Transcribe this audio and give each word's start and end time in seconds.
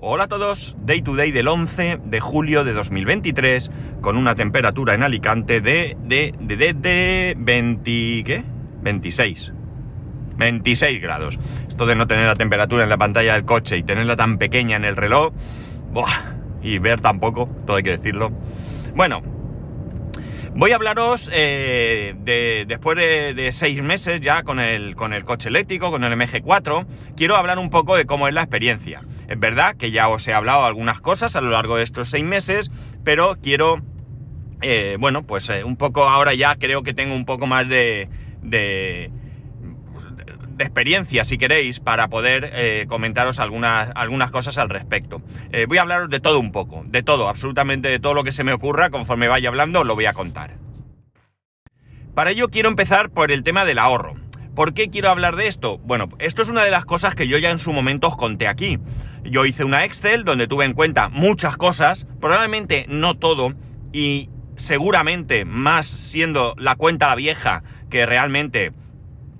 Hola 0.00 0.24
a 0.24 0.28
todos, 0.28 0.76
Day 0.84 1.02
to 1.02 1.16
Day 1.16 1.32
del 1.32 1.48
11 1.48 1.98
de 2.04 2.20
julio 2.20 2.62
de 2.62 2.72
2023, 2.72 3.68
con 4.00 4.16
una 4.16 4.36
temperatura 4.36 4.94
en 4.94 5.02
Alicante 5.02 5.60
de, 5.60 5.96
de, 6.04 6.32
de, 6.38 6.56
de, 6.56 6.72
de 6.72 7.34
20, 7.36 7.82
¿qué? 8.24 8.44
26. 8.80 9.52
26 10.36 11.02
grados. 11.02 11.36
Esto 11.68 11.84
de 11.84 11.96
no 11.96 12.06
tener 12.06 12.26
la 12.26 12.36
temperatura 12.36 12.84
en 12.84 12.90
la 12.90 12.96
pantalla 12.96 13.34
del 13.34 13.44
coche 13.44 13.76
y 13.76 13.82
tenerla 13.82 14.14
tan 14.14 14.38
pequeña 14.38 14.76
en 14.76 14.84
el 14.84 14.94
reloj, 14.94 15.32
¡buah! 15.90 16.36
y 16.62 16.78
ver 16.78 17.00
tampoco, 17.00 17.48
todo 17.66 17.74
hay 17.74 17.82
que 17.82 17.96
decirlo. 17.98 18.30
Bueno, 18.94 19.20
voy 20.54 20.70
a 20.70 20.76
hablaros 20.76 21.28
eh, 21.32 22.14
de, 22.20 22.66
después 22.68 22.96
de, 22.96 23.34
de, 23.34 23.50
seis 23.50 23.82
meses 23.82 24.20
ya 24.20 24.44
con 24.44 24.60
el, 24.60 24.94
con 24.94 25.12
el 25.12 25.24
coche 25.24 25.48
eléctrico, 25.48 25.90
con 25.90 26.04
el 26.04 26.12
MG4, 26.12 26.86
quiero 27.16 27.34
hablar 27.34 27.58
un 27.58 27.70
poco 27.70 27.96
de 27.96 28.06
cómo 28.06 28.28
es 28.28 28.34
la 28.34 28.42
experiencia. 28.42 29.00
Es 29.28 29.38
verdad 29.38 29.76
que 29.76 29.90
ya 29.90 30.08
os 30.08 30.26
he 30.26 30.32
hablado 30.32 30.64
algunas 30.64 31.00
cosas 31.02 31.36
a 31.36 31.42
lo 31.42 31.50
largo 31.50 31.76
de 31.76 31.84
estos 31.84 32.08
seis 32.08 32.24
meses, 32.24 32.70
pero 33.04 33.36
quiero, 33.42 33.82
eh, 34.62 34.96
bueno, 34.98 35.24
pues 35.24 35.50
eh, 35.50 35.64
un 35.64 35.76
poco 35.76 36.04
ahora 36.08 36.32
ya 36.32 36.56
creo 36.56 36.82
que 36.82 36.94
tengo 36.94 37.14
un 37.14 37.26
poco 37.26 37.46
más 37.46 37.68
de, 37.68 38.08
de, 38.42 39.10
de 40.48 40.64
experiencia, 40.64 41.26
si 41.26 41.36
queréis, 41.36 41.78
para 41.78 42.08
poder 42.08 42.50
eh, 42.54 42.86
comentaros 42.88 43.38
algunas, 43.38 43.90
algunas 43.94 44.30
cosas 44.30 44.56
al 44.56 44.70
respecto. 44.70 45.20
Voy 45.68 45.76
a 45.76 45.82
hablaros 45.82 46.08
de 46.08 46.20
todo 46.20 46.40
un 46.40 46.50
poco, 46.50 46.82
de 46.86 47.02
todo, 47.02 47.28
absolutamente 47.28 47.88
de 47.88 48.00
todo 48.00 48.14
lo 48.14 48.24
que 48.24 48.32
se 48.32 48.44
me 48.44 48.54
ocurra, 48.54 48.88
conforme 48.88 49.28
vaya 49.28 49.50
hablando, 49.50 49.84
lo 49.84 49.94
voy 49.94 50.06
a 50.06 50.14
contar. 50.14 50.52
Para 52.14 52.30
ello 52.30 52.48
quiero 52.48 52.70
empezar 52.70 53.10
por 53.10 53.30
el 53.30 53.42
tema 53.42 53.66
del 53.66 53.78
ahorro. 53.78 54.14
¿Por 54.56 54.74
qué 54.74 54.88
quiero 54.88 55.10
hablar 55.10 55.36
de 55.36 55.46
esto? 55.46 55.78
Bueno, 55.78 56.08
esto 56.18 56.42
es 56.42 56.48
una 56.48 56.64
de 56.64 56.72
las 56.72 56.84
cosas 56.84 57.14
que 57.14 57.28
yo 57.28 57.38
ya 57.38 57.50
en 57.50 57.60
su 57.60 57.72
momento 57.72 58.08
os 58.08 58.16
conté 58.16 58.48
aquí. 58.48 58.78
Yo 59.24 59.44
hice 59.44 59.64
una 59.64 59.84
Excel 59.84 60.24
donde 60.24 60.46
tuve 60.46 60.64
en 60.64 60.74
cuenta 60.74 61.08
muchas 61.08 61.56
cosas, 61.56 62.06
probablemente 62.20 62.86
no 62.88 63.16
todo, 63.16 63.54
y 63.92 64.30
seguramente 64.56 65.44
más 65.44 65.86
siendo 65.86 66.54
la 66.58 66.76
cuenta 66.76 67.08
la 67.08 67.14
vieja 67.14 67.62
que 67.90 68.06
realmente 68.06 68.72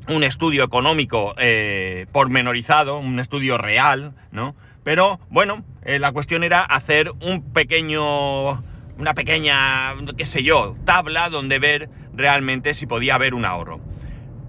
un 0.08 0.24
estudio 0.24 0.64
económico 0.64 1.34
eh, 1.38 2.06
pormenorizado, 2.12 2.98
un 2.98 3.20
estudio 3.20 3.58
real, 3.58 4.14
¿no? 4.32 4.54
Pero 4.84 5.20
bueno, 5.28 5.64
eh, 5.84 5.98
la 5.98 6.12
cuestión 6.12 6.44
era 6.44 6.62
hacer 6.62 7.12
un 7.20 7.52
pequeño, 7.52 8.62
una 8.98 9.14
pequeña, 9.14 9.94
qué 10.16 10.24
sé 10.24 10.42
yo, 10.42 10.76
tabla 10.84 11.28
donde 11.28 11.58
ver 11.58 11.90
realmente 12.14 12.72
si 12.72 12.86
podía 12.86 13.16
haber 13.16 13.34
un 13.34 13.44
ahorro. 13.44 13.80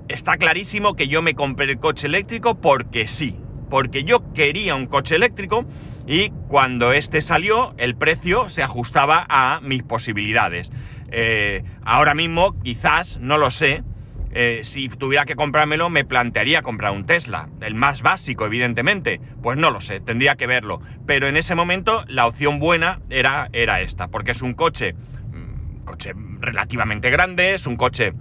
Está 0.08 0.38
clarísimo 0.38 0.96
que 0.96 1.08
yo 1.08 1.22
me 1.22 1.36
compré 1.36 1.66
el 1.66 1.80
coche 1.80 2.08
eléctrico 2.08 2.56
porque 2.62 3.08
sí, 3.08 3.36
porque 3.70 4.04
yo 4.04 4.34
quería 4.34 4.76
un 4.76 4.88
coche 4.88 5.16
eléctrico 5.16 5.66
y 6.08 6.32
cuando 6.48 6.92
este 6.92 7.22
salió 7.22 7.74
el 7.78 7.96
precio 7.96 8.50
se 8.50 8.64
ajustaba 8.64 9.26
a 9.30 9.60
mis 9.62 9.84
posibilidades. 9.84 10.72
Eh, 11.12 11.64
ahora 11.84 12.14
mismo 12.14 12.60
quizás, 12.62 13.20
no 13.20 13.38
lo 13.38 13.52
sé, 13.52 13.84
eh, 14.32 14.62
si 14.64 14.90
tuviera 14.90 15.26
que 15.26 15.36
comprármelo, 15.36 15.90
me 15.90 16.06
plantearía 16.06 16.62
comprar 16.62 16.92
un 16.92 17.06
Tesla. 17.06 17.50
El 17.62 17.76
más 17.76 18.02
básico, 18.02 18.46
evidentemente. 18.46 19.20
Pues 19.42 19.58
no 19.58 19.72
lo 19.72 19.82
sé, 19.82 20.02
tendría 20.02 20.36
que 20.36 20.48
verlo. 20.48 20.82
Pero 21.06 21.28
en 21.28 21.38
ese 21.38 21.56
momento 21.56 22.04
la 22.08 22.28
opción 22.28 22.60
buena 22.60 23.00
era, 23.10 23.50
era 23.54 23.82
esta, 23.82 24.08
porque 24.08 24.32
es 24.32 24.42
un 24.42 24.54
coche, 24.54 24.96
un 25.34 25.82
coche 25.84 26.14
relativamente 26.40 27.10
grande, 27.10 27.56
es 27.56 27.66
un 27.66 27.76
coche 27.76 28.14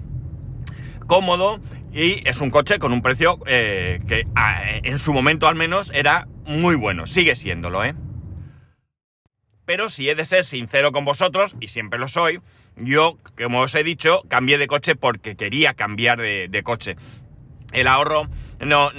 cómodo 1.07 1.61
y 1.93 2.29
es 2.29 2.41
un 2.41 2.51
coche 2.51 2.79
con 2.79 2.93
un 2.93 3.03
precio 3.03 3.39
eh, 3.47 4.01
que 4.07 4.27
a, 4.35 4.77
en 4.83 4.99
su 4.99 5.13
momento 5.13 5.49
al 5.49 5.55
menos 5.55 5.91
era 5.95 6.27
muy 6.47 6.77
bueno. 6.77 7.07
Sigue 7.07 7.35
siéndolo, 7.35 7.85
¿eh? 7.85 7.95
Pero 9.65 9.91
si 9.91 10.09
he 10.09 10.15
de 10.15 10.25
ser 10.25 10.45
sincero 10.45 10.93
con 10.93 11.05
vosotros, 11.05 11.55
y 11.61 11.69
siempre 11.69 11.99
lo 11.99 12.09
soy, 12.09 12.41
yo, 12.77 13.19
como 13.37 13.61
os 13.61 13.75
he 13.75 13.85
dicho, 13.85 14.23
cambié 14.29 14.57
de 14.57 14.67
coche 14.67 14.97
porque 14.97 15.37
quería 15.37 15.75
cambiar 15.75 16.19
de, 16.19 16.49
de 16.49 16.63
coche. 16.63 16.97
El 17.73 17.87
ahorro 17.87 18.29
no 18.61 18.91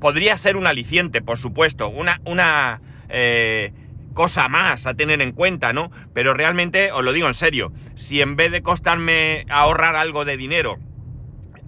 podría 0.00 0.36
ser 0.38 0.56
un 0.56 0.66
aliciente, 0.66 1.22
por 1.22 1.38
supuesto, 1.38 1.88
una, 1.88 2.20
una 2.24 2.80
eh, 3.08 3.72
cosa 4.14 4.48
más 4.48 4.86
a 4.86 4.94
tener 4.94 5.20
en 5.20 5.32
cuenta, 5.32 5.72
¿no? 5.72 5.90
Pero 6.14 6.34
realmente, 6.34 6.92
os 6.92 7.04
lo 7.04 7.12
digo 7.12 7.28
en 7.28 7.34
serio, 7.34 7.72
si 7.94 8.20
en 8.20 8.36
vez 8.36 8.52
de 8.52 8.62
costarme 8.62 9.44
ahorrar 9.50 9.96
algo 9.96 10.24
de 10.24 10.36
dinero, 10.36 10.78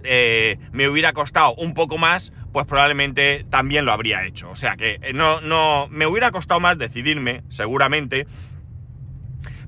eh, 0.07 0.57
me 0.71 0.87
hubiera 0.87 1.13
costado 1.13 1.53
un 1.55 1.73
poco 1.73 1.97
más, 1.97 2.31
pues 2.53 2.65
probablemente 2.65 3.45
también 3.49 3.85
lo 3.85 3.91
habría 3.91 4.25
hecho. 4.25 4.49
O 4.49 4.55
sea 4.55 4.75
que 4.75 4.99
no, 5.13 5.41
no, 5.41 5.87
me 5.89 6.07
hubiera 6.07 6.31
costado 6.31 6.59
más 6.59 6.77
decidirme, 6.77 7.43
seguramente, 7.49 8.25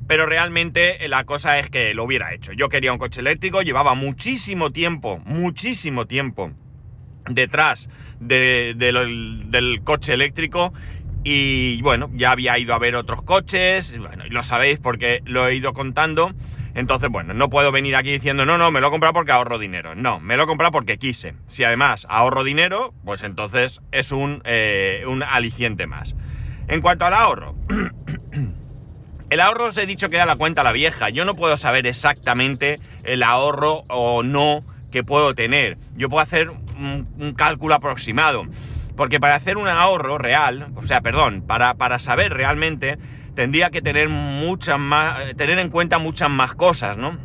pero 0.07 0.25
realmente 0.25 0.97
la 1.07 1.23
cosa 1.25 1.59
es 1.59 1.69
que 1.69 1.93
lo 1.93 2.03
hubiera 2.03 2.33
hecho. 2.33 2.53
Yo 2.53 2.69
quería 2.69 2.93
un 2.93 2.97
coche 2.97 3.19
eléctrico, 3.19 3.61
llevaba 3.61 3.93
muchísimo 3.93 4.71
tiempo, 4.71 5.21
muchísimo 5.25 6.07
tiempo 6.07 6.51
detrás 7.25 7.89
del 8.19 9.81
coche 9.83 10.13
eléctrico 10.13 10.73
y 11.23 11.81
bueno, 11.81 12.09
ya 12.13 12.31
había 12.31 12.57
ido 12.57 12.73
a 12.73 12.79
ver 12.79 12.95
otros 12.95 13.21
coches, 13.21 13.95
bueno, 13.97 14.23
lo 14.29 14.43
sabéis 14.43 14.79
porque 14.79 15.21
lo 15.25 15.47
he 15.47 15.55
ido 15.55 15.73
contando. 15.73 16.33
Entonces, 16.79 17.09
bueno, 17.09 17.33
no 17.33 17.49
puedo 17.49 17.73
venir 17.73 17.97
aquí 17.97 18.09
diciendo, 18.09 18.45
no, 18.45 18.57
no, 18.57 18.71
me 18.71 18.79
lo 18.79 18.87
he 18.87 18.89
comprado 18.89 19.11
porque 19.11 19.33
ahorro 19.33 19.59
dinero. 19.59 19.95
No, 19.95 20.21
me 20.21 20.37
lo 20.37 20.43
he 20.43 20.47
comprado 20.47 20.71
porque 20.71 20.97
quise. 20.97 21.33
Si 21.47 21.65
además 21.65 22.07
ahorro 22.09 22.45
dinero, 22.45 22.93
pues 23.03 23.21
entonces 23.21 23.81
es 23.91 24.13
un, 24.13 24.41
eh, 24.45 25.03
un 25.05 25.21
aliciente 25.21 25.87
más. 25.87 26.15
En 26.69 26.79
cuanto 26.79 27.05
al 27.05 27.13
ahorro, 27.13 27.55
el 29.29 29.41
ahorro 29.41 29.65
os 29.65 29.77
he 29.77 29.85
dicho 29.85 30.09
que 30.09 30.15
era 30.15 30.25
la 30.25 30.37
cuenta 30.37 30.63
la 30.63 30.71
vieja. 30.71 31.09
Yo 31.09 31.25
no 31.25 31.35
puedo 31.35 31.57
saber 31.57 31.85
exactamente 31.85 32.79
el 33.03 33.23
ahorro 33.23 33.83
o 33.89 34.23
no 34.23 34.63
que 34.89 35.03
puedo 35.03 35.35
tener. 35.35 35.77
Yo 35.97 36.07
puedo 36.07 36.23
hacer 36.23 36.49
un, 36.49 37.09
un 37.19 37.33
cálculo 37.33 37.75
aproximado. 37.75 38.45
Porque 38.95 39.19
para 39.19 39.35
hacer 39.35 39.57
un 39.57 39.67
ahorro 39.67 40.17
real, 40.17 40.71
o 40.77 40.85
sea, 40.85 41.01
perdón, 41.01 41.41
para, 41.45 41.73
para 41.73 41.99
saber 41.99 42.33
realmente, 42.33 42.97
tendría 43.39 43.69
que 43.69 43.81
tener 43.81 44.09
muchas 44.09 44.77
más, 44.77 45.33
tener 45.37 45.59
en 45.59 45.69
cuenta 45.69 45.97
muchas 45.97 46.29
más 46.29 46.55
cosas, 46.55 46.97
¿no? 46.97 47.17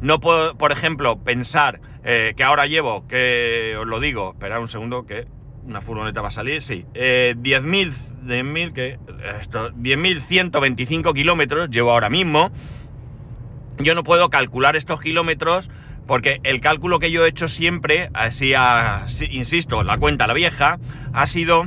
No 0.00 0.20
puedo, 0.20 0.56
por 0.56 0.70
ejemplo, 0.70 1.24
pensar 1.24 1.80
eh, 2.04 2.34
que 2.36 2.44
ahora 2.44 2.68
llevo, 2.68 3.08
que 3.08 3.74
os 3.76 3.88
lo 3.88 3.98
digo, 3.98 4.34
esperad 4.34 4.60
un 4.60 4.68
segundo 4.68 5.06
que 5.06 5.26
una 5.64 5.80
furgoneta 5.80 6.20
va 6.20 6.28
a 6.28 6.30
salir, 6.30 6.62
sí, 6.62 6.86
eh, 6.94 7.34
10.000, 7.36 7.92
10.000, 8.24 8.72
que 8.72 9.00
esto, 9.40 9.72
10.125 9.72 11.12
kilómetros 11.12 11.70
llevo 11.70 11.90
ahora 11.90 12.08
mismo. 12.08 12.52
Yo 13.78 13.96
no 13.96 14.04
puedo 14.04 14.30
calcular 14.30 14.76
estos 14.76 15.00
kilómetros 15.00 15.72
porque 16.06 16.38
el 16.44 16.60
cálculo 16.60 17.00
que 17.00 17.10
yo 17.10 17.26
he 17.26 17.28
hecho 17.28 17.48
siempre, 17.48 18.10
así, 18.14 18.54
así 18.54 19.26
insisto, 19.32 19.82
la 19.82 19.98
cuenta 19.98 20.28
la 20.28 20.34
vieja, 20.34 20.78
ha 21.12 21.26
sido 21.26 21.64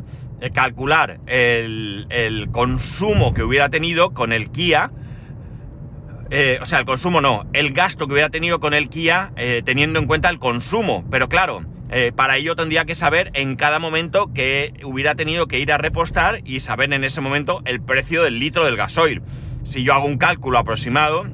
calcular 0.51 1.19
el, 1.27 2.47
consumo 2.51 3.33
que 3.33 3.43
hubiera 3.43 3.69
tenido 3.69 4.13
con 4.13 4.33
el 4.33 4.51
Kia, 4.51 4.91
eh, 6.29 6.59
o 6.61 6.65
sea, 6.65 6.79
el 6.79 6.85
consumo 6.85 7.21
no, 7.21 7.45
el 7.53 7.73
gasto 7.73 8.07
que 8.07 8.13
hubiera 8.13 8.29
tenido 8.29 8.59
con 8.59 8.73
el 8.73 8.89
Kia 8.89 9.31
eh, 9.35 9.61
teniendo 9.63 9.99
en 9.99 10.07
cuenta 10.07 10.29
el 10.29 10.39
consumo, 10.39 11.05
pero 11.09 11.29
claro, 11.29 11.63
eh, 11.91 12.11
para 12.15 12.37
ello 12.37 12.55
tendría 12.55 12.85
que 12.85 12.95
saber 12.95 13.29
en 13.33 13.55
cada 13.55 13.77
momento 13.77 14.33
que 14.33 14.73
hubiera 14.83 15.15
tenido 15.15 15.47
que 15.47 15.59
ir 15.59 15.71
a 15.71 15.77
repostar 15.77 16.39
y 16.43 16.59
saber 16.59 16.91
en 16.91 17.03
ese 17.03 17.21
momento 17.21 17.61
el 17.65 17.81
precio 17.81 18.23
del 18.23 18.39
litro 18.39 18.65
del 18.65 18.75
gasoil. 18.75 19.21
Si 19.63 19.83
yo 19.83 19.93
hago 19.93 20.07
un 20.07 20.17
cálculo 20.17 20.57
aproximado, 20.57 21.27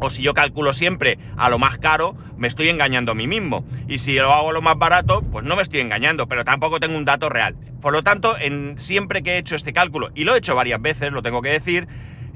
o 0.00 0.10
si 0.10 0.22
yo 0.22 0.32
calculo 0.32 0.72
siempre 0.72 1.18
a 1.36 1.50
lo 1.50 1.58
más 1.58 1.78
caro, 1.78 2.16
me 2.36 2.48
estoy 2.48 2.68
engañando 2.68 3.12
a 3.12 3.14
mí 3.14 3.26
mismo. 3.26 3.66
Y 3.86 3.98
si 3.98 4.14
lo 4.14 4.32
hago 4.32 4.50
a 4.50 4.52
lo 4.52 4.62
más 4.62 4.78
barato, 4.78 5.22
pues 5.22 5.44
no 5.44 5.56
me 5.56 5.62
estoy 5.62 5.80
engañando, 5.80 6.26
pero 6.26 6.44
tampoco 6.44 6.80
tengo 6.80 6.96
un 6.96 7.04
dato 7.04 7.28
real. 7.28 7.56
Por 7.80 7.92
lo 7.92 8.02
tanto, 8.02 8.36
en, 8.38 8.78
siempre 8.78 9.22
que 9.22 9.32
he 9.32 9.38
hecho 9.38 9.56
este 9.56 9.72
cálculo, 9.72 10.10
y 10.14 10.24
lo 10.24 10.34
he 10.34 10.38
hecho 10.38 10.54
varias 10.54 10.80
veces, 10.80 11.12
lo 11.12 11.22
tengo 11.22 11.42
que 11.42 11.50
decir, 11.50 11.88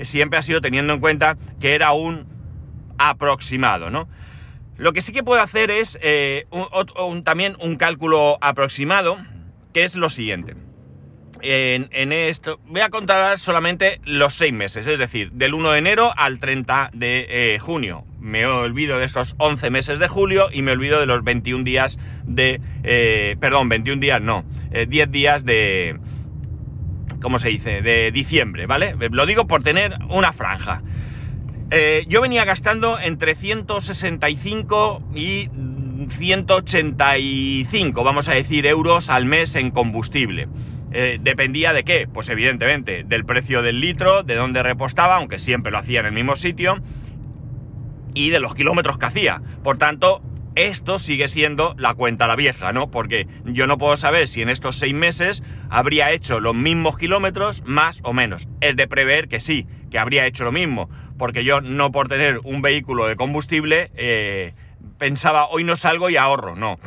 siempre 0.02 0.38
ha 0.38 0.42
sido 0.42 0.60
teniendo 0.60 0.92
en 0.92 1.00
cuenta 1.00 1.36
que 1.60 1.74
era 1.74 1.92
un 1.92 2.26
aproximado, 2.98 3.90
¿no? 3.90 4.08
Lo 4.76 4.92
que 4.92 5.02
sí 5.02 5.12
que 5.12 5.22
puedo 5.22 5.40
hacer 5.40 5.70
es 5.70 5.98
eh, 6.02 6.46
también 7.22 7.56
un 7.60 7.76
cálculo 7.76 8.38
aproximado, 8.40 9.18
que 9.72 9.84
es 9.84 9.94
lo 9.94 10.10
siguiente. 10.10 10.56
En, 11.46 11.90
en, 11.92 12.12
esto 12.12 12.58
voy 12.68 12.80
a 12.80 12.88
contar 12.88 13.38
solamente 13.38 14.00
los 14.04 14.32
seis 14.32 14.54
meses, 14.54 14.86
es 14.86 14.98
decir, 14.98 15.30
del 15.32 15.52
1 15.52 15.72
de 15.72 15.78
enero 15.78 16.12
al 16.16 16.38
30 16.38 16.90
de 16.94 17.26
eh, 17.28 17.58
junio. 17.58 18.06
Me 18.18 18.46
olvido 18.46 18.98
de 18.98 19.04
estos 19.04 19.34
11 19.36 19.68
meses 19.68 19.98
de 19.98 20.08
julio 20.08 20.48
y 20.50 20.62
me 20.62 20.72
olvido 20.72 20.98
de 21.00 21.06
los 21.06 21.22
21 21.22 21.62
días 21.62 21.98
de... 22.24 22.62
Eh, 22.82 23.36
perdón, 23.40 23.68
21 23.68 24.00
días 24.00 24.22
no, 24.22 24.46
eh, 24.72 24.86
10 24.88 25.10
días 25.10 25.44
de... 25.44 25.98
¿Cómo 27.20 27.38
se 27.38 27.48
dice? 27.48 27.82
De 27.82 28.10
diciembre, 28.10 28.64
¿vale? 28.64 28.96
Lo 29.10 29.26
digo 29.26 29.46
por 29.46 29.62
tener 29.62 29.98
una 30.08 30.32
franja. 30.32 30.80
Eh, 31.70 32.04
yo 32.08 32.20
venía 32.20 32.44
gastando 32.44 32.98
entre 32.98 33.34
165 33.34 35.02
y 35.14 35.50
185, 36.08 38.04
vamos 38.04 38.28
a 38.28 38.32
decir, 38.32 38.66
euros 38.66 39.08
al 39.08 39.26
mes 39.26 39.54
en 39.54 39.70
combustible. 39.70 40.48
Eh, 40.96 41.18
¿Dependía 41.20 41.72
de 41.72 41.82
qué? 41.82 42.06
Pues 42.06 42.28
evidentemente 42.28 43.02
del 43.04 43.24
precio 43.24 43.62
del 43.62 43.80
litro, 43.80 44.22
de 44.22 44.36
dónde 44.36 44.62
repostaba, 44.62 45.16
aunque 45.16 45.40
siempre 45.40 45.72
lo 45.72 45.78
hacía 45.78 45.98
en 46.00 46.06
el 46.06 46.12
mismo 46.12 46.36
sitio, 46.36 46.80
y 48.14 48.30
de 48.30 48.38
los 48.38 48.54
kilómetros 48.54 48.96
que 48.96 49.06
hacía. 49.06 49.42
Por 49.64 49.76
tanto, 49.76 50.22
esto 50.54 51.00
sigue 51.00 51.26
siendo 51.26 51.74
la 51.78 51.94
cuenta 51.94 52.28
la 52.28 52.36
vieja, 52.36 52.72
¿no? 52.72 52.92
Porque 52.92 53.26
yo 53.44 53.66
no 53.66 53.76
puedo 53.76 53.96
saber 53.96 54.28
si 54.28 54.40
en 54.40 54.48
estos 54.48 54.76
seis 54.76 54.94
meses 54.94 55.42
habría 55.68 56.12
hecho 56.12 56.38
los 56.38 56.54
mismos 56.54 56.96
kilómetros, 56.96 57.64
más 57.66 57.98
o 58.04 58.12
menos. 58.12 58.46
Es 58.60 58.76
de 58.76 58.86
prever 58.86 59.26
que 59.26 59.40
sí, 59.40 59.66
que 59.90 59.98
habría 59.98 60.26
hecho 60.26 60.44
lo 60.44 60.52
mismo. 60.52 60.88
Porque 61.18 61.42
yo 61.42 61.60
no 61.60 61.90
por 61.90 62.06
tener 62.06 62.38
un 62.44 62.62
vehículo 62.62 63.06
de 63.06 63.16
combustible 63.16 63.90
eh, 63.96 64.54
pensaba 64.98 65.48
hoy 65.48 65.64
no 65.64 65.74
salgo 65.74 66.08
y 66.08 66.16
ahorro, 66.16 66.54
no. 66.54 66.78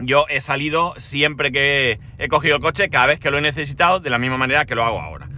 Yo 0.00 0.26
he 0.28 0.40
salido 0.40 0.94
siempre 0.98 1.52
que 1.52 2.00
he 2.18 2.28
cogido 2.28 2.56
el 2.56 2.62
coche, 2.62 2.90
cada 2.90 3.06
vez 3.06 3.20
que 3.20 3.30
lo 3.30 3.38
he 3.38 3.42
necesitado, 3.42 4.00
de 4.00 4.10
la 4.10 4.18
misma 4.18 4.36
manera 4.36 4.64
que 4.64 4.74
lo 4.74 4.84
hago 4.84 5.00
ahora. 5.00 5.28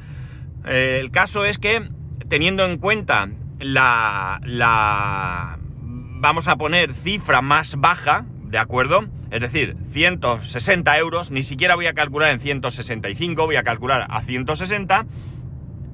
Eh, 0.64 0.98
el 1.00 1.10
caso 1.10 1.44
es 1.44 1.58
que, 1.58 1.88
teniendo 2.28 2.64
en 2.64 2.78
cuenta 2.78 3.28
la, 3.58 5.58
vamos 5.58 6.48
a 6.48 6.56
poner 6.56 6.94
cifra 6.94 7.42
más 7.42 7.76
baja, 7.76 8.24
¿de 8.44 8.58
acuerdo? 8.58 9.06
Es 9.30 9.40
decir, 9.40 9.76
160 9.92 10.98
euros, 10.98 11.30
ni 11.30 11.42
siquiera 11.42 11.74
voy 11.74 11.86
a 11.86 11.92
calcular 11.92 12.30
en 12.30 12.40
165, 12.40 13.44
voy 13.44 13.56
a 13.56 13.62
calcular 13.62 14.06
a 14.08 14.22
160. 14.22 15.06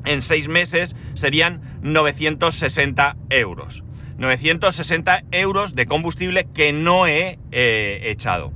En 0.04 0.22
seis 0.22 0.48
meses 0.48 0.94
serían 1.14 1.78
960 1.82 3.16
euros. 3.30 3.82
960 4.22 5.24
euros 5.32 5.74
de 5.74 5.84
combustible 5.84 6.46
que 6.54 6.72
no 6.72 7.08
he 7.08 7.40
eh, 7.50 8.02
echado. 8.04 8.52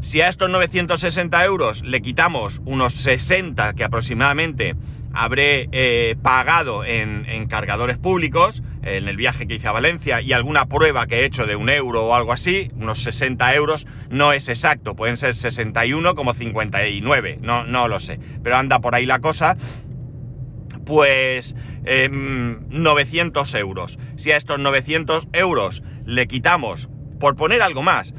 Si 0.00 0.20
a 0.20 0.28
estos 0.28 0.50
960 0.50 1.44
euros 1.44 1.82
le 1.82 2.02
quitamos 2.02 2.60
unos 2.64 2.94
60 2.94 3.74
que 3.74 3.84
aproximadamente 3.84 4.74
habré 5.12 5.68
eh, 5.70 6.16
pagado 6.20 6.84
en, 6.84 7.46
cargadores 7.46 7.96
públicos, 7.96 8.60
en 8.82 9.06
el 9.06 9.16
viaje 9.16 9.46
que 9.46 9.54
hice 9.54 9.68
a 9.68 9.72
Valencia, 9.72 10.20
y 10.20 10.32
alguna 10.32 10.66
prueba 10.66 11.06
que 11.06 11.20
he 11.20 11.24
hecho 11.24 11.46
de 11.46 11.54
un 11.54 11.70
euro 11.70 12.06
o 12.06 12.14
algo 12.14 12.32
así, 12.32 12.72
unos 12.74 13.04
60 13.04 13.54
euros, 13.54 13.86
no 14.10 14.32
es 14.32 14.48
exacto, 14.48 14.96
pueden 14.96 15.16
ser 15.16 15.36
61 15.36 16.16
como 16.16 16.34
59, 16.34 17.38
no, 17.40 17.64
no 17.64 17.86
lo 17.86 18.00
sé, 18.00 18.18
pero 18.42 18.56
anda 18.56 18.80
por 18.80 18.96
ahí 18.96 19.06
la 19.06 19.20
cosa, 19.20 19.56
pues 20.84 21.54
900 21.84 23.54
em, 23.54 23.60
euros. 23.60 23.98
Si 24.16 24.32
a 24.32 24.36
estos 24.36 24.58
900 24.58 25.28
euros 25.32 25.82
le 26.04 26.26
quitamos, 26.26 26.88
por 27.20 27.36
poner 27.36 27.62
algo 27.62 27.82
más, 27.82 28.14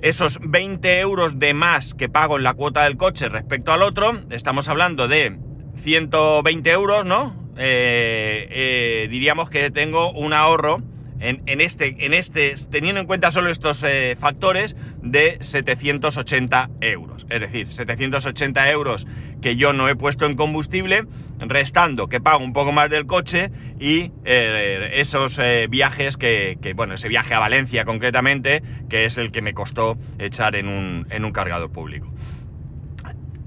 esos 0.00 0.38
20 0.42 1.00
euros 1.00 1.38
de 1.38 1.54
más 1.54 1.94
que 1.94 2.08
pago 2.08 2.36
en 2.36 2.42
la 2.42 2.54
cuota 2.54 2.84
del 2.84 2.96
coche 2.96 3.28
respecto 3.28 3.72
al 3.72 3.82
otro, 3.82 4.20
estamos 4.30 4.68
hablando 4.68 5.08
de 5.08 5.38
120 5.82 6.70
euros, 6.70 7.04
¿no? 7.04 7.34
Eh, 7.56 8.48
eh, 8.50 9.08
diríamos 9.10 9.48
que 9.48 9.70
tengo 9.70 10.12
un 10.12 10.32
ahorro 10.32 10.82
en, 11.20 11.60
este, 11.60 12.04
en 12.04 12.12
este, 12.12 12.54
teniendo 12.70 13.00
en 13.00 13.06
cuenta 13.06 13.30
solo 13.30 13.48
estos 13.48 13.82
eh, 13.82 14.16
factores, 14.20 14.76
de 15.00 15.38
780 15.40 16.70
euros. 16.80 17.26
Es 17.30 17.40
decir, 17.40 17.72
780 17.72 18.70
euros 18.70 19.06
que 19.44 19.56
yo 19.56 19.74
no 19.74 19.90
he 19.90 19.94
puesto 19.94 20.24
en 20.24 20.36
combustible, 20.36 21.04
restando 21.38 22.08
que 22.08 22.18
pago 22.18 22.42
un 22.42 22.54
poco 22.54 22.72
más 22.72 22.88
del 22.88 23.04
coche 23.04 23.50
y 23.78 24.10
esos 24.24 25.38
viajes 25.68 26.16
que, 26.16 26.56
que, 26.62 26.72
bueno, 26.72 26.94
ese 26.94 27.08
viaje 27.08 27.34
a 27.34 27.40
Valencia 27.40 27.84
concretamente, 27.84 28.62
que 28.88 29.04
es 29.04 29.18
el 29.18 29.32
que 29.32 29.42
me 29.42 29.52
costó 29.52 29.98
echar 30.18 30.56
en 30.56 30.66
un, 30.66 31.06
en 31.10 31.26
un 31.26 31.32
cargador 31.32 31.70
público 31.70 32.10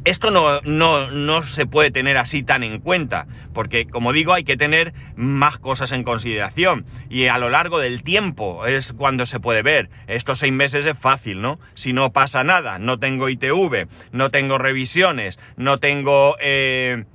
esto 0.10 0.32
no, 0.32 0.62
no, 0.62 1.44
se 1.44 1.66
puede 1.66 1.92
tener 1.92 2.18
así 2.18 2.44
tan 2.44 2.64
en 2.64 2.80
cuenta, 2.80 3.28
porque 3.54 3.88
como 3.88 4.14
digo, 4.14 4.34
hay 4.34 4.44
que 4.44 4.58
tener 4.58 4.94
más 5.16 5.58
cosas 5.58 5.92
en 5.92 6.04
consideración. 6.04 6.86
Y 7.10 7.28
a 7.28 7.38
lo 7.38 7.50
largo 7.50 7.80
del 7.80 8.04
tiempo 8.04 8.66
es 8.66 8.94
cuando 8.94 9.26
se 9.26 9.40
puede 9.40 9.62
ver. 9.62 9.90
Estos 10.08 10.40
seis 10.40 10.54
meses 10.54 10.86
es 10.86 10.98
fácil, 10.98 11.42
¿no? 11.42 11.60
Si 11.74 11.94
no 11.94 12.12
pasa 12.14 12.44
nada, 12.44 12.80
no 12.80 13.00
tengo 13.00 13.30
ITV, 13.30 13.88
no 14.12 14.32
tengo 14.32 14.58
revisiones, 14.58 15.40
no 15.58 15.80
tengo... 15.80 16.38
Eh, 16.40 17.06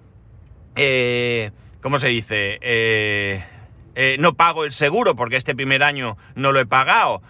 eh, 0.76 1.50
¿Cómo 1.80 1.98
se 1.98 2.08
dice? 2.08 2.58
Eh, 2.62 3.44
eh, 3.94 4.16
no 4.18 4.34
pago 4.34 4.64
el 4.64 4.72
seguro 4.72 5.16
porque 5.16 5.36
este 5.36 5.54
primer 5.54 5.82
año 5.82 6.16
no 6.34 6.52
lo 6.52 6.60
he 6.60 6.66
pagado. 6.66 7.22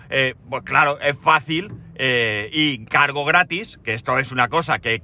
Pues 0.49 0.63
claro, 0.65 1.01
es 1.01 1.17
fácil 1.19 1.73
eh, 1.95 2.49
y 2.53 2.85
cargo 2.87 3.25
gratis, 3.25 3.79
que 3.85 3.95
esto 3.95 4.19
es 4.19 4.33
una 4.33 4.49
cosa 4.49 4.79
que, 4.79 5.03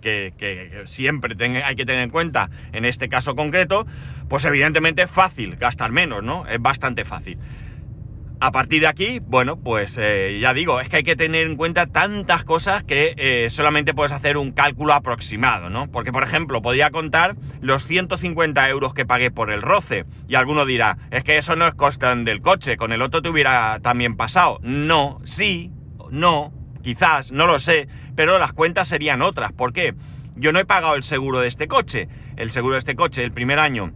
siempre 0.87 1.37
hay 1.62 1.76
que 1.76 1.87
tener 1.87 2.02
en 2.02 2.11
cuenta 2.11 2.50
en 2.73 2.85
este 2.85 3.08
caso 3.08 3.35
concreto, 3.35 3.87
pues 4.29 4.44
evidentemente 4.44 5.02
es 5.02 5.11
fácil 5.11 5.56
gastar 5.56 5.90
menos, 5.90 6.23
¿no? 6.23 6.46
Es 6.46 6.61
bastante 6.61 7.05
fácil. 7.05 7.38
A 8.40 8.52
partir 8.52 8.82
de 8.82 8.87
aquí, 8.87 9.19
bueno, 9.19 9.56
pues 9.56 9.96
eh, 9.99 10.38
ya 10.40 10.55
digo, 10.55 10.81
es 10.81 10.88
que 10.88 10.99
hay 10.99 11.02
que 11.02 11.17
tener 11.17 11.49
en 11.49 11.56
cuenta 11.56 11.87
tantas 11.87 12.44
cosas 12.44 12.85
que 12.85 13.14
eh, 13.17 13.49
solamente 13.50 13.94
puedes 13.94 14.12
hacer 14.12 14.37
un 14.37 14.52
cálculo 14.52 14.93
aproximado, 14.93 15.70
¿no? 15.70 15.91
Porque, 15.91 16.12
por 16.12 16.23
ejemplo, 16.23 16.62
podría 16.62 16.91
contar 16.91 17.34
los 17.61 17.84
150 17.84 18.69
euros 18.69 18.94
que 18.94 19.05
pagué 19.05 19.32
por 19.32 19.50
el 19.50 19.61
roce. 19.61 20.05
Y 20.29 20.37
alguno 20.37 20.67
dirá, 20.67 20.99
es 21.11 21.25
que 21.25 21.37
eso 21.37 21.56
no 21.56 21.67
es 21.67 21.75
coste 21.75 22.06
del 22.06 22.41
coche, 22.41 22.76
con 22.76 22.93
el 22.93 23.02
otro 23.02 23.23
te 23.23 23.29
hubiera 23.29 23.81
también 23.81 24.17
pasado. 24.17 24.61
No, 24.62 25.20
sí, 25.25 25.73
no, 26.12 26.52
quizás, 26.83 27.33
no 27.33 27.47
lo 27.47 27.59
sé, 27.59 27.89
pero 28.17 28.39
las 28.39 28.53
cuentas 28.53 28.89
serían 28.89 29.23
otras. 29.23 29.53
¿Por 29.53 29.73
qué? 29.73 29.95
Yo 30.37 30.53
no 30.53 30.59
he 30.59 30.65
pagado 30.65 30.95
el 30.95 31.03
seguro 31.03 31.41
de 31.41 31.49
este 31.49 31.69
coche. 31.69 32.09
El 32.37 32.51
seguro 32.51 32.75
de 32.75 32.79
este 32.79 32.95
coche 32.95 33.25
el 33.25 33.33
primer 33.33 33.59
año 33.59 33.93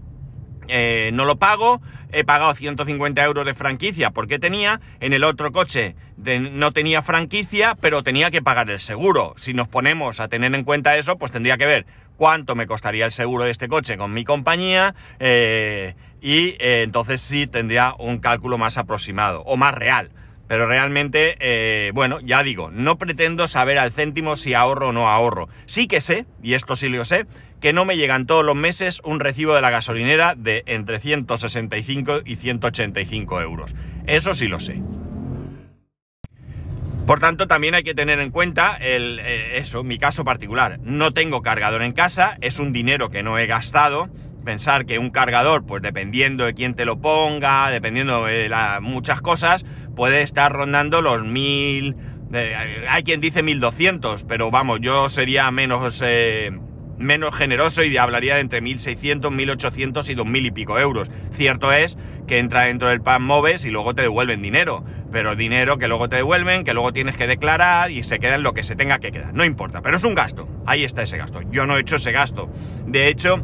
eh, 0.69 1.11
no 1.13 1.25
lo 1.25 1.37
pago, 1.37 1.81
he 2.13 2.25
pagado 2.25 2.55
150 2.55 3.23
euros 3.25 3.45
de 3.45 3.55
franquicia 3.55 4.11
porque 4.11 4.39
tenía, 4.39 4.81
en 5.01 5.13
el 5.13 5.25
otro 5.25 5.53
coche 5.53 5.97
no 6.17 6.73
tenía 6.73 7.03
franquicia, 7.03 7.77
pero 7.81 8.03
tenía 8.03 8.31
que 8.31 8.43
pagar 8.43 8.71
el 8.71 8.79
seguro. 8.79 9.35
Si 9.37 9.55
nos 9.55 9.69
ponemos 9.69 10.21
a 10.21 10.29
tener 10.29 10.55
en 10.55 10.65
cuenta 10.65 10.97
eso, 10.97 11.17
pues 11.17 11.33
tendría 11.33 11.57
que 11.57 11.67
ver 11.67 11.87
cuánto 12.17 12.55
me 12.55 12.67
costaría 12.67 13.07
el 13.07 13.13
seguro 13.13 13.45
de 13.45 13.51
este 13.51 13.69
coche 13.69 13.97
con 13.97 14.13
mi 14.13 14.25
compañía 14.25 14.95
eh, 15.19 15.95
y 16.21 16.51
eh, 16.61 16.83
entonces 16.85 17.21
sí 17.21 17.47
tendría 17.47 17.95
un 17.99 18.19
cálculo 18.19 18.59
más 18.59 18.79
aproximado 18.79 19.43
o 19.43 19.57
más 19.57 19.75
real. 19.75 20.11
Pero 20.53 20.67
realmente, 20.67 21.91
bueno, 21.95 22.21
ya 22.21 22.43
digo, 22.43 22.71
no 22.71 22.99
pretendo 22.99 23.49
saber 23.49 23.79
al 23.79 23.91
céntimo 23.91 24.37
si 24.37 24.53
ahorro 24.53 24.91
o 24.91 24.93
no 24.93 25.09
ahorro. 25.09 25.49
Sí 25.65 25.87
que 25.87 26.03
sé, 26.03 26.27
y 26.43 26.53
esto 26.53 26.77
sí 26.77 26.91
lo 26.91 27.07
sé, 27.07 27.25
que 27.63 27.73
no 27.73 27.87
me 27.87 27.97
llegan 27.97 28.27
todos 28.27 28.45
los 28.45 28.55
meses 28.55 29.01
un 29.03 29.19
recibo 29.19 29.55
de 29.55 29.63
la 29.63 29.71
gasolinera 29.71 30.35
de 30.37 30.63
entre 30.67 31.01
165 31.01 32.21
y 32.27 32.37
185 32.37 33.41
euros. 33.41 33.75
Eso 34.07 34.35
sí 34.35 34.47
lo 34.47 34.61
sé. 34.61 34.83
Por 37.07 37.19
tanto, 37.19 37.47
también 37.47 37.75
hay 37.75 37.83
que 37.83 37.95
tener 37.95 38.21
en 38.21 38.31
cuenta 38.31 38.77
el, 38.77 39.21
eh, 39.21 39.57
eso, 39.57 39.83
mi 39.83 39.97
caso 39.97 40.23
particular. 40.23 40.81
No 40.83 41.15
tengo 41.15 41.41
cargador 41.41 41.81
en 41.83 41.93
casa, 41.93 42.37
es 42.43 42.59
un 42.59 42.75
dinero 42.75 43.09
que 43.09 43.23
no 43.23 43.39
he 43.39 43.47
gastado. 43.47 44.11
Pensar 44.45 44.87
que 44.87 44.99
un 44.99 45.11
cargador, 45.11 45.65
pues 45.65 45.83
dependiendo 45.83 46.45
de 46.45 46.55
quién 46.55 46.75
te 46.75 46.85
lo 46.85 47.01
ponga, 47.01 47.71
dependiendo 47.71 48.25
de 48.25 48.51
muchas 48.81 49.23
cosas, 49.23 49.65
puede 49.95 50.23
estar 50.23 50.53
rondando 50.53 51.03
los 51.03 51.25
mil... 51.25 51.97
Eh, 52.33 52.87
hay 52.89 53.03
quien 53.03 53.21
dice 53.21 53.43
1200, 53.43 54.25
pero 54.25 54.51
vamos, 54.51 54.81
yo 54.81 55.09
sería 55.09 55.51
menos... 55.51 56.03
Eh, 56.05 56.51
menos 56.99 57.35
generoso 57.35 57.83
y 57.83 57.97
hablaría 57.97 58.37
de 58.37 58.41
entre 58.41 58.63
1.600, 58.63 59.21
1.800 59.21 60.09
y 60.09 60.15
2.000 60.15 60.47
y 60.47 60.51
pico 60.53 60.79
euros. 60.79 61.11
Cierto 61.37 61.73
es 61.73 61.99
que 62.27 62.39
entra 62.39 62.63
dentro 62.63 62.89
del 62.89 63.01
PAN 63.01 63.23
Moves 63.23 63.65
y 63.65 63.71
luego 63.71 63.95
te 63.95 64.03
devuelven 64.03 64.41
dinero, 64.41 64.85
pero 65.11 65.35
dinero 65.35 65.79
que 65.79 65.89
luego 65.89 66.09
te 66.09 66.17
devuelven, 66.17 66.65
que 66.65 66.73
luego 66.73 66.93
tienes 66.93 67.17
que 67.17 67.27
declarar 67.27 67.91
y 67.91 68.03
se 68.03 68.19
queda 68.19 68.37
en 68.37 68.43
lo 68.43 68.55
que 68.55 68.63
se 68.63 68.77
tenga 68.77 68.99
que 69.01 69.13
quedar. 69.13 69.35
No 69.35 69.45
importa, 69.45 69.83
pero 69.83 69.97
es 69.97 70.05
un 70.05 70.15
gasto. 70.15 70.49
Ahí 70.65 70.85
está 70.85 71.03
ese 71.03 71.19
gasto. 71.19 71.41
Yo 71.51 71.67
no 71.67 71.77
he 71.77 71.81
hecho 71.81 71.97
ese 71.97 72.13
gasto. 72.13 72.49
De 72.87 73.09
hecho, 73.09 73.43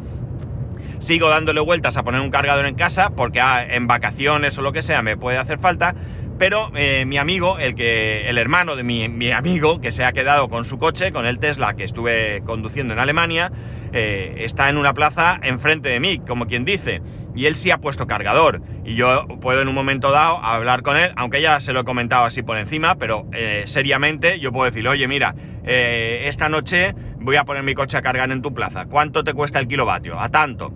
sigo 0.99 1.29
dándole 1.29 1.61
vueltas 1.61 1.97
a 1.97 2.03
poner 2.03 2.21
un 2.21 2.31
cargador 2.31 2.65
en 2.65 2.75
casa 2.75 3.11
porque 3.11 3.41
ah, 3.41 3.65
en 3.67 3.87
vacaciones 3.87 4.57
o 4.57 4.61
lo 4.61 4.71
que 4.71 4.81
sea 4.81 5.01
me 5.01 5.17
puede 5.17 5.37
hacer 5.37 5.59
falta 5.59 5.95
pero 6.39 6.71
eh, 6.73 7.03
mi 7.05 7.17
amigo, 7.17 7.59
el 7.59 7.75
que 7.75 8.29
el 8.29 8.37
hermano 8.37 8.77
de 8.77 8.83
mi, 8.83 9.31
amigo, 9.31 9.81
que 9.81 9.91
se 9.91 10.05
ha 10.05 10.13
quedado 10.13 10.47
con 10.47 10.63
su 10.63 10.79
coche, 10.79 11.11
con 11.11 11.25
el 11.25 11.37
Tesla 11.37 11.75
que 11.75 11.83
estuve 11.83 12.41
conduciendo 12.45 12.93
en 12.93 12.99
Alemania, 12.99 13.51
eh, 13.91 14.35
está 14.39 14.69
en 14.69 14.77
una 14.77 14.93
plaza 14.93 15.39
enfrente 15.43 15.89
de 15.89 15.99
mí, 15.99 16.19
como 16.19 16.47
quien 16.47 16.63
dice, 16.63 17.01
y 17.35 17.45
él 17.45 17.57
sí 17.57 17.71
ha 17.71 17.79
puesto 17.79 18.07
cargador. 18.07 18.61
Y 18.85 18.95
yo 18.95 19.27
puedo 19.41 19.61
en 19.61 19.67
un 19.67 19.75
momento 19.75 20.11
dado 20.11 20.37
hablar 20.37 20.81
con 20.81 20.95
él, 20.95 21.11
aunque 21.17 21.41
ya 21.41 21.59
se 21.59 21.73
lo 21.73 21.81
he 21.81 21.83
comentado 21.83 22.23
así 22.23 22.41
por 22.41 22.57
encima, 22.57 22.95
pero 22.95 23.27
eh, 23.33 23.63
seriamente 23.67 24.39
yo 24.39 24.53
puedo 24.53 24.71
decirle, 24.71 24.89
oye, 24.89 25.07
mira, 25.07 25.35
esta 25.65 26.49
noche 26.49 26.95
voy 27.19 27.35
a 27.35 27.43
poner 27.43 27.61
mi 27.61 27.75
coche 27.75 27.97
a 27.97 28.01
cargar 28.01 28.31
en 28.31 28.41
tu 28.41 28.53
plaza. 28.53 28.85
¿Cuánto 28.85 29.23
te 29.23 29.33
cuesta 29.33 29.59
el 29.59 29.67
kilovatio? 29.67 30.19
A 30.19 30.29
tanto 30.29 30.73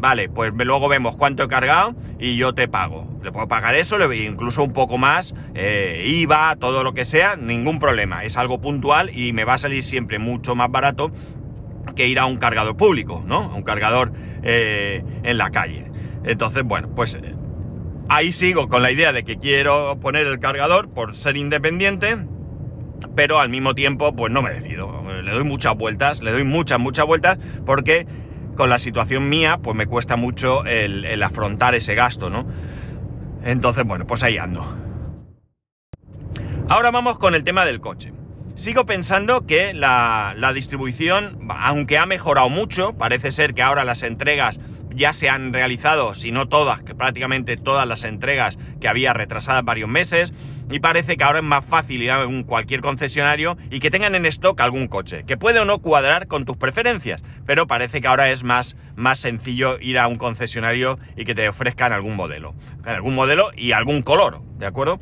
vale, 0.00 0.28
pues 0.28 0.52
luego 0.54 0.88
vemos 0.88 1.16
cuánto 1.16 1.44
he 1.44 1.48
cargado 1.48 1.94
y 2.18 2.36
yo 2.36 2.54
te 2.54 2.68
pago. 2.68 3.06
Le 3.22 3.32
puedo 3.32 3.48
pagar 3.48 3.74
eso, 3.74 3.96
incluso 4.12 4.62
un 4.62 4.72
poco 4.72 4.98
más, 4.98 5.34
eh, 5.54 6.04
IVA, 6.06 6.56
todo 6.56 6.82
lo 6.82 6.94
que 6.94 7.04
sea, 7.04 7.36
ningún 7.36 7.78
problema. 7.78 8.24
Es 8.24 8.36
algo 8.36 8.60
puntual 8.60 9.16
y 9.16 9.32
me 9.32 9.44
va 9.44 9.54
a 9.54 9.58
salir 9.58 9.82
siempre 9.82 10.18
mucho 10.18 10.54
más 10.54 10.70
barato 10.70 11.10
que 11.96 12.06
ir 12.06 12.18
a 12.18 12.26
un 12.26 12.36
cargador 12.36 12.76
público, 12.76 13.22
¿no? 13.26 13.44
A 13.44 13.54
un 13.54 13.62
cargador 13.62 14.12
eh, 14.42 15.02
en 15.22 15.38
la 15.38 15.50
calle. 15.50 15.90
Entonces, 16.24 16.62
bueno, 16.64 16.88
pues 16.94 17.14
eh, 17.14 17.34
ahí 18.08 18.32
sigo 18.32 18.68
con 18.68 18.82
la 18.82 18.90
idea 18.90 19.12
de 19.12 19.24
que 19.24 19.36
quiero 19.36 19.98
poner 20.00 20.26
el 20.26 20.38
cargador 20.38 20.90
por 20.90 21.16
ser 21.16 21.36
independiente, 21.36 22.18
pero 23.14 23.40
al 23.40 23.48
mismo 23.48 23.74
tiempo, 23.74 24.14
pues 24.14 24.32
no 24.32 24.42
me 24.42 24.50
decido. 24.50 25.02
Le 25.22 25.30
doy 25.30 25.44
muchas 25.44 25.76
vueltas, 25.76 26.20
le 26.20 26.32
doy 26.32 26.44
muchas, 26.44 26.78
muchas 26.78 27.06
vueltas, 27.06 27.38
porque 27.66 28.06
con 28.58 28.68
la 28.68 28.80
situación 28.80 29.28
mía, 29.28 29.60
pues 29.62 29.76
me 29.76 29.86
cuesta 29.86 30.16
mucho 30.16 30.64
el, 30.64 31.22
afrontar 31.22 31.76
ese 31.76 31.94
gasto, 31.94 32.28
¿no? 32.28 32.44
Entonces, 33.44 33.84
bueno, 33.84 34.04
pues 34.04 34.24
ahí 34.24 34.36
ando. 34.36 34.64
Ahora 36.68 36.90
vamos 36.90 37.20
con 37.20 37.36
el 37.36 37.44
tema 37.44 37.64
del 37.64 37.80
coche. 37.80 38.12
Sigo 38.56 38.84
pensando 38.84 39.46
que 39.46 39.72
la, 39.74 40.34
la, 40.36 40.52
distribución, 40.52 41.38
aunque 41.48 41.98
ha 41.98 42.06
mejorado 42.06 42.50
mucho, 42.50 42.94
parece 42.94 43.30
ser 43.30 43.54
que 43.54 43.62
ahora 43.62 43.84
las 43.84 44.02
entregas 44.02 44.58
ya 44.92 45.12
se 45.12 45.28
han 45.28 45.52
realizado, 45.52 46.16
si 46.16 46.32
no 46.32 46.48
todas, 46.48 46.82
que 46.82 46.96
prácticamente 46.96 47.56
todas 47.56 47.86
las 47.86 48.02
entregas 48.02 48.58
que 48.80 48.88
había 48.88 49.12
retrasadas 49.12 49.64
varios 49.64 49.88
meses, 49.88 50.32
y 50.70 50.80
parece 50.80 51.16
que 51.16 51.24
ahora 51.24 51.38
es 51.38 51.44
más 51.44 51.64
fácil 51.64 52.02
ir 52.02 52.10
a 52.10 52.26
un 52.26 52.44
cualquier 52.44 52.80
concesionario 52.80 53.56
y 53.70 53.80
que 53.80 53.90
tengan 53.90 54.14
en 54.14 54.26
stock 54.26 54.60
algún 54.60 54.88
coche, 54.88 55.24
que 55.24 55.36
puede 55.36 55.60
o 55.60 55.64
no 55.64 55.78
cuadrar 55.78 56.26
con 56.26 56.44
tus 56.44 56.56
preferencias, 56.56 57.22
pero 57.46 57.66
parece 57.66 58.00
que 58.00 58.08
ahora 58.08 58.30
es 58.30 58.44
más, 58.44 58.76
más 58.96 59.18
sencillo 59.18 59.78
ir 59.80 59.98
a 59.98 60.08
un 60.08 60.16
concesionario 60.16 60.98
y 61.16 61.24
que 61.24 61.34
te 61.34 61.48
ofrezcan 61.48 61.92
algún 61.92 62.16
modelo, 62.16 62.54
algún 62.84 63.14
modelo 63.14 63.50
y 63.56 63.72
algún 63.72 64.02
color, 64.02 64.40
¿de 64.58 64.66
acuerdo? 64.66 65.00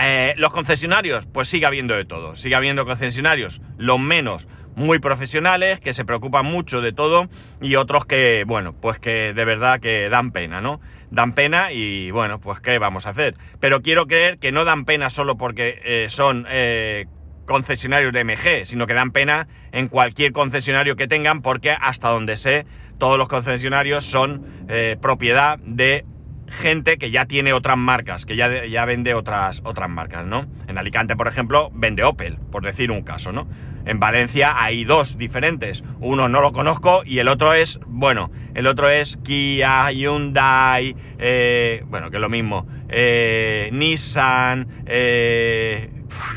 Eh, 0.00 0.34
los 0.36 0.52
concesionarios, 0.52 1.26
pues 1.26 1.48
sigue 1.48 1.66
habiendo 1.66 1.94
de 1.94 2.04
todo, 2.04 2.36
sigue 2.36 2.54
habiendo 2.54 2.84
concesionarios, 2.84 3.60
los 3.78 3.98
menos 3.98 4.46
muy 4.76 4.98
profesionales, 4.98 5.80
que 5.80 5.94
se 5.94 6.04
preocupan 6.04 6.44
mucho 6.44 6.82
de 6.82 6.92
todo, 6.92 7.28
y 7.62 7.76
otros 7.76 8.04
que, 8.04 8.44
bueno, 8.46 8.74
pues 8.74 8.98
que 8.98 9.32
de 9.32 9.44
verdad 9.46 9.80
que 9.80 10.10
dan 10.10 10.32
pena, 10.32 10.60
¿no? 10.60 10.80
Dan 11.16 11.32
pena 11.32 11.72
y, 11.72 12.10
bueno, 12.10 12.40
pues 12.40 12.60
qué 12.60 12.78
vamos 12.78 13.06
a 13.06 13.10
hacer. 13.10 13.36
Pero 13.58 13.80
quiero 13.80 14.06
creer 14.06 14.38
que 14.38 14.52
no 14.52 14.66
dan 14.66 14.84
pena 14.84 15.08
solo 15.08 15.38
porque 15.38 15.80
eh, 15.82 16.06
son 16.10 16.46
eh, 16.50 17.06
concesionarios 17.46 18.12
de 18.12 18.22
MG, 18.22 18.66
sino 18.66 18.86
que 18.86 18.92
dan 18.92 19.12
pena 19.12 19.48
en 19.72 19.88
cualquier 19.88 20.32
concesionario 20.32 20.94
que 20.94 21.08
tengan, 21.08 21.40
porque 21.40 21.70
hasta 21.70 22.10
donde 22.10 22.36
sé, 22.36 22.66
todos 22.98 23.16
los 23.16 23.28
concesionarios 23.28 24.04
son 24.04 24.44
eh, 24.68 24.98
propiedad 25.00 25.58
de 25.60 26.04
gente 26.48 26.98
que 26.98 27.10
ya 27.10 27.24
tiene 27.24 27.54
otras 27.54 27.78
marcas, 27.78 28.26
que 28.26 28.36
ya, 28.36 28.66
ya 28.66 28.84
vende 28.84 29.14
otras, 29.14 29.62
otras 29.64 29.88
marcas, 29.88 30.26
¿no? 30.26 30.44
En 30.68 30.76
Alicante, 30.76 31.16
por 31.16 31.28
ejemplo, 31.28 31.70
vende 31.72 32.04
Opel, 32.04 32.36
por 32.52 32.62
decir 32.62 32.90
un 32.90 33.00
caso, 33.00 33.32
¿no? 33.32 33.48
En 33.86 34.00
Valencia 34.00 34.60
hay 34.60 34.84
dos 34.84 35.16
diferentes. 35.16 35.84
Uno 36.00 36.28
no 36.28 36.40
lo 36.40 36.52
conozco 36.52 37.02
y 37.04 37.20
el 37.20 37.28
otro 37.28 37.54
es, 37.54 37.78
bueno, 37.86 38.32
el 38.54 38.66
otro 38.66 38.90
es 38.90 39.16
Kia, 39.22 39.90
Hyundai, 39.92 40.96
eh, 41.18 41.84
bueno, 41.86 42.10
que 42.10 42.16
es 42.16 42.20
lo 42.20 42.28
mismo, 42.28 42.66
eh, 42.88 43.70
Nissan, 43.72 44.66
eh, 44.86 45.90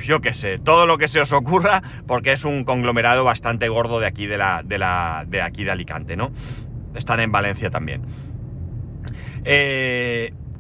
yo 0.06 0.22
qué 0.22 0.34
sé, 0.34 0.60
todo 0.60 0.86
lo 0.86 1.00
que 1.00 1.08
se 1.08 1.20
os 1.22 1.34
ocurra, 1.34 1.82
porque 2.06 2.34
es 2.34 2.46
un 2.46 2.64
conglomerado 2.64 3.24
bastante 3.24 3.68
gordo 3.68 4.00
de 4.00 4.06
aquí 4.06 4.28
de 4.28 4.38
la, 4.38 4.62
de 4.64 4.78
la, 4.78 5.26
de 5.28 5.42
aquí 5.42 5.64
de 5.64 5.72
Alicante, 5.72 6.16
¿no? 6.16 6.32
Están 6.94 7.20
en 7.20 7.32
Valencia 7.32 7.72
también. 7.72 8.04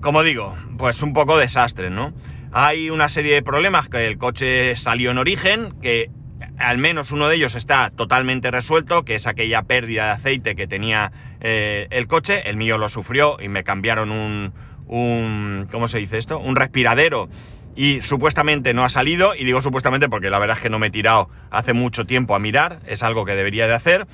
como 0.01 0.23
digo, 0.23 0.55
pues 0.79 1.03
un 1.03 1.13
poco 1.13 1.37
desastre, 1.37 1.91
¿no? 1.91 2.13
Hay 2.51 2.89
una 2.89 3.09
serie 3.09 3.35
de 3.35 3.43
problemas 3.43 3.89
que 3.89 4.07
el 4.07 4.17
coche 4.17 4.75
salió 4.75 5.11
en 5.11 5.19
origen, 5.19 5.75
que 5.83 6.09
al 6.59 6.77
menos 6.77 7.11
uno 7.11 7.27
de 7.27 7.35
ellos 7.37 7.55
está 7.55 7.91
totalmente 7.95 8.51
resuelto, 8.51 9.03
que 9.03 9.15
es 9.15 9.27
aquella 9.27 9.63
pérdida 9.63 10.05
de 10.05 10.11
aceite 10.11 10.55
que 10.55 10.67
tenía 10.67 11.11
eh, 11.39 11.87
el 11.89 12.07
coche. 12.07 12.49
El 12.49 12.57
mío 12.57 12.77
lo 12.77 12.89
sufrió 12.89 13.37
y 13.41 13.47
me 13.47 13.63
cambiaron 13.63 14.11
un, 14.11 14.53
un, 14.87 15.67
¿cómo 15.71 15.87
se 15.87 15.99
dice 15.99 16.17
esto? 16.17 16.37
Un 16.39 16.55
respiradero 16.55 17.29
y 17.75 18.01
supuestamente 18.01 18.73
no 18.73 18.83
ha 18.83 18.89
salido. 18.89 19.35
Y 19.35 19.45
digo 19.45 19.61
supuestamente 19.61 20.09
porque 20.09 20.29
la 20.29 20.39
verdad 20.39 20.57
es 20.57 20.63
que 20.63 20.69
no 20.69 20.79
me 20.79 20.87
he 20.87 20.91
tirado 20.91 21.29
hace 21.49 21.73
mucho 21.73 22.05
tiempo 22.05 22.35
a 22.35 22.39
mirar, 22.39 22.79
es 22.85 23.03
algo 23.03 23.23
que 23.23 23.35
debería 23.35 23.67
de 23.67 23.75
hacer. 23.75 24.05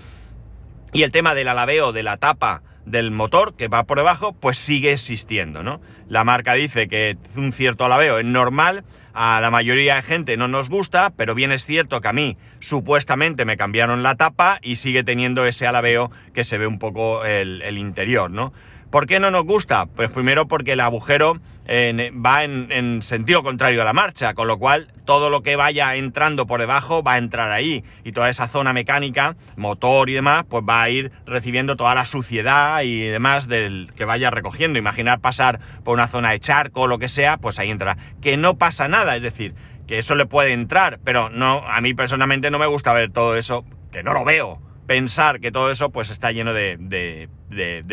Y 0.93 1.03
el 1.03 1.11
tema 1.11 1.33
del 1.33 1.47
alabeo 1.47 1.91
de 1.91 2.03
la 2.03 2.17
tapa 2.17 2.61
del 2.85 3.11
motor 3.11 3.55
que 3.55 3.67
va 3.67 3.83
por 3.83 3.97
debajo, 3.97 4.33
pues 4.33 4.57
sigue 4.57 4.93
existiendo, 4.93 5.63
¿no? 5.63 5.81
La 6.07 6.23
marca 6.23 6.53
dice 6.53 6.87
que 6.87 7.17
un 7.35 7.51
cierto 7.51 7.85
alabeo 7.85 8.19
es 8.19 8.25
normal, 8.25 8.83
a 9.13 9.39
la 9.39 9.49
mayoría 9.49 9.95
de 9.95 10.01
gente 10.01 10.37
no 10.37 10.47
nos 10.47 10.69
gusta, 10.69 11.11
pero 11.15 11.35
bien 11.35 11.51
es 11.51 11.65
cierto 11.65 12.01
que 12.01 12.07
a 12.07 12.13
mí 12.13 12.37
supuestamente 12.59 13.45
me 13.45 13.57
cambiaron 13.57 14.03
la 14.03 14.15
tapa 14.15 14.59
y 14.61 14.75
sigue 14.75 15.03
teniendo 15.03 15.45
ese 15.45 15.65
alabeo 15.65 16.11
que 16.33 16.43
se 16.43 16.57
ve 16.57 16.67
un 16.67 16.79
poco 16.79 17.23
el, 17.25 17.61
el 17.61 17.77
interior, 17.77 18.29
¿no? 18.29 18.53
¿Por 18.89 19.07
qué 19.07 19.19
no 19.19 19.31
nos 19.31 19.45
gusta? 19.45 19.87
Pues 19.87 20.09
primero 20.11 20.47
porque 20.47 20.73
el 20.73 20.79
agujero 20.79 21.39
va 21.67 22.43
en, 22.43 23.01
sentido 23.01 23.43
contrario 23.43 23.81
a 23.81 23.85
la 23.85 23.93
marcha, 23.93 24.33
con 24.33 24.47
lo 24.47 24.57
cual 24.57 24.87
todo 25.05 25.29
lo 25.29 25.41
que 25.41 25.55
vaya 25.55 25.95
entrando 25.95 26.45
por 26.45 26.59
debajo 26.59 27.01
va 27.03 27.13
a 27.13 27.17
entrar 27.17 27.51
ahí 27.51 27.83
y 28.03 28.11
toda 28.11 28.29
esa 28.29 28.47
zona 28.47 28.71
mecánica, 28.73 29.35
motor 29.55 30.09
y 30.09 30.13
demás, 30.13 30.45
pues 30.47 30.63
va 30.67 30.83
a 30.83 30.89
ir 30.89 31.11
recibiendo 31.25 31.75
toda 31.75 31.95
la 31.95 32.05
suciedad 32.05 32.83
y 32.83 33.01
demás 33.01 33.47
del 33.47 33.91
que 33.95 34.05
vaya 34.05 34.29
recogiendo. 34.29 34.77
Imaginar 34.77 35.19
pasar 35.19 35.59
por 35.83 35.95
una 35.95 36.07
zona 36.07 36.31
de 36.31 36.39
charco 36.39 36.81
o 36.81 36.87
lo 36.87 36.99
que 36.99 37.09
sea, 37.09 37.37
pues 37.37 37.57
ahí 37.59 37.71
entra. 37.71 37.97
Que 38.21 38.37
no 38.37 38.57
pasa 38.57 38.87
nada, 38.87 39.15
es 39.15 39.23
decir, 39.23 39.55
que 39.87 39.97
eso 39.99 40.15
le 40.15 40.27
puede 40.27 40.53
entrar, 40.53 40.99
pero 41.03 41.29
no, 41.29 41.63
a 41.67 41.81
mí 41.81 41.93
personalmente 41.93 42.51
no 42.51 42.59
me 42.59 42.67
gusta 42.67 42.93
ver 42.93 43.11
todo 43.11 43.35
eso, 43.35 43.65
que 43.91 44.03
no 44.03 44.13
lo 44.13 44.23
veo. 44.23 44.61
Pensar 44.85 45.39
que 45.39 45.51
todo 45.51 45.71
eso 45.71 45.89
pues 45.89 46.11
está 46.11 46.31
lleno 46.31 46.53
de 46.53 47.27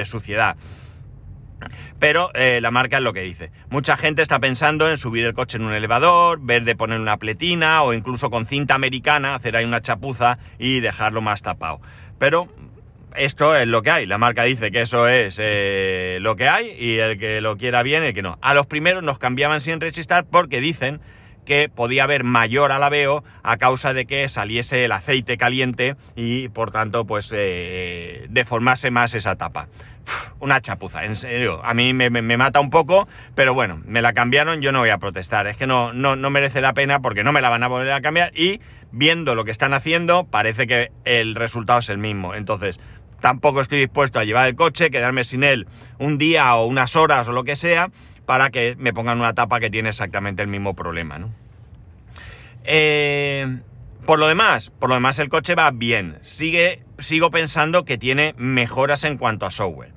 suciedad. 0.04 0.56
Pero 1.98 2.30
eh, 2.34 2.60
la 2.60 2.70
marca 2.70 2.98
es 2.98 3.02
lo 3.02 3.12
que 3.12 3.22
dice. 3.22 3.50
Mucha 3.70 3.96
gente 3.96 4.22
está 4.22 4.38
pensando 4.38 4.88
en 4.90 4.98
subir 4.98 5.24
el 5.24 5.34
coche 5.34 5.58
en 5.58 5.64
un 5.64 5.72
elevador, 5.72 6.38
ver 6.40 6.64
de 6.64 6.76
poner 6.76 7.00
una 7.00 7.16
pletina 7.16 7.82
o 7.82 7.92
incluso 7.92 8.30
con 8.30 8.46
cinta 8.46 8.74
americana 8.74 9.34
hacer 9.34 9.56
ahí 9.56 9.64
una 9.64 9.82
chapuza 9.82 10.38
y 10.58 10.80
dejarlo 10.80 11.20
más 11.20 11.42
tapado. 11.42 11.80
Pero 12.18 12.48
esto 13.16 13.56
es 13.56 13.66
lo 13.66 13.82
que 13.82 13.90
hay. 13.90 14.06
La 14.06 14.18
marca 14.18 14.44
dice 14.44 14.70
que 14.70 14.82
eso 14.82 15.08
es 15.08 15.38
eh, 15.40 16.18
lo 16.20 16.36
que 16.36 16.48
hay 16.48 16.74
y 16.78 16.98
el 16.98 17.18
que 17.18 17.40
lo 17.40 17.56
quiera 17.56 17.82
bien, 17.82 18.02
el 18.02 18.14
que 18.14 18.22
no. 18.22 18.38
A 18.40 18.54
los 18.54 18.66
primeros 18.66 19.02
nos 19.02 19.18
cambiaban 19.18 19.60
sin 19.60 19.80
resistar 19.80 20.24
porque 20.24 20.60
dicen 20.60 21.00
que 21.44 21.68
podía 21.68 22.04
haber 22.04 22.24
mayor 22.24 22.72
alabeo 22.72 23.24
a 23.42 23.56
causa 23.56 23.92
de 23.92 24.06
que 24.06 24.28
saliese 24.28 24.84
el 24.84 24.92
aceite 24.92 25.36
caliente 25.36 25.96
y 26.16 26.48
por 26.48 26.70
tanto 26.70 27.04
pues 27.04 27.30
eh, 27.34 28.26
deformase 28.30 28.90
más 28.90 29.14
esa 29.14 29.36
tapa 29.36 29.68
una 30.40 30.60
chapuza, 30.60 31.04
en 31.04 31.16
serio. 31.16 31.60
A 31.64 31.74
mí 31.74 31.94
me, 31.94 32.10
mata 32.36 32.60
un 32.60 32.70
poco, 32.70 33.06
pero 33.34 33.54
bueno, 33.54 33.80
me 33.86 34.02
la 34.02 34.12
cambiaron, 34.12 34.60
yo 34.60 34.72
no 34.72 34.80
voy 34.80 34.90
a 34.90 34.98
protestar. 34.98 35.46
Es 35.46 35.56
que 35.56 35.66
no, 35.66 35.92
no, 35.92 36.16
no 36.16 36.30
merece 36.30 36.60
la 36.60 36.72
pena 36.72 37.00
porque 37.00 37.24
no 37.24 37.32
me 37.32 37.40
la 37.40 37.48
van 37.48 37.62
a 37.62 37.68
volver 37.68 37.92
a 37.92 38.00
cambiar 38.00 38.36
y 38.36 38.60
viendo 38.90 39.34
lo 39.34 39.44
que 39.44 39.50
están 39.50 39.74
haciendo, 39.74 40.24
parece 40.24 40.66
que 40.66 40.90
el 41.04 41.34
resultado 41.34 41.78
es 41.78 41.88
el 41.88 41.98
mismo. 41.98 42.34
Entonces, 42.34 42.80
tampoco 43.20 43.60
estoy 43.60 43.78
dispuesto 43.78 44.18
a 44.18 44.24
llevar 44.24 44.48
el 44.48 44.56
coche, 44.56 44.90
quedarme 44.90 45.24
sin 45.24 45.44
él 45.44 45.66
un 45.98 46.18
día 46.18 46.54
o 46.56 46.66
unas 46.66 46.96
horas 46.96 47.28
o 47.28 47.32
lo 47.32 47.44
que 47.44 47.56
sea, 47.56 47.90
para 48.26 48.50
que 48.50 48.76
me 48.78 48.92
pongan 48.92 49.18
una 49.18 49.34
tapa 49.34 49.60
que 49.60 49.70
tiene 49.70 49.88
exactamente 49.88 50.42
el 50.42 50.48
mismo 50.48 50.74
problema, 50.74 51.18
¿no? 51.18 51.30
Eh, 52.64 53.60
por 54.06 54.18
lo 54.18 54.26
demás, 54.26 54.70
por 54.78 54.88
lo 54.88 54.96
demás 54.96 55.18
el 55.18 55.28
coche 55.28 55.54
va 55.54 55.70
bien. 55.70 56.18
Sigue, 56.22 56.82
sigo 56.98 57.30
pensando 57.30 57.84
que 57.84 57.98
tiene 57.98 58.34
mejoras 58.36 59.04
en 59.04 59.16
cuanto 59.16 59.46
a 59.46 59.50
software. 59.50 59.92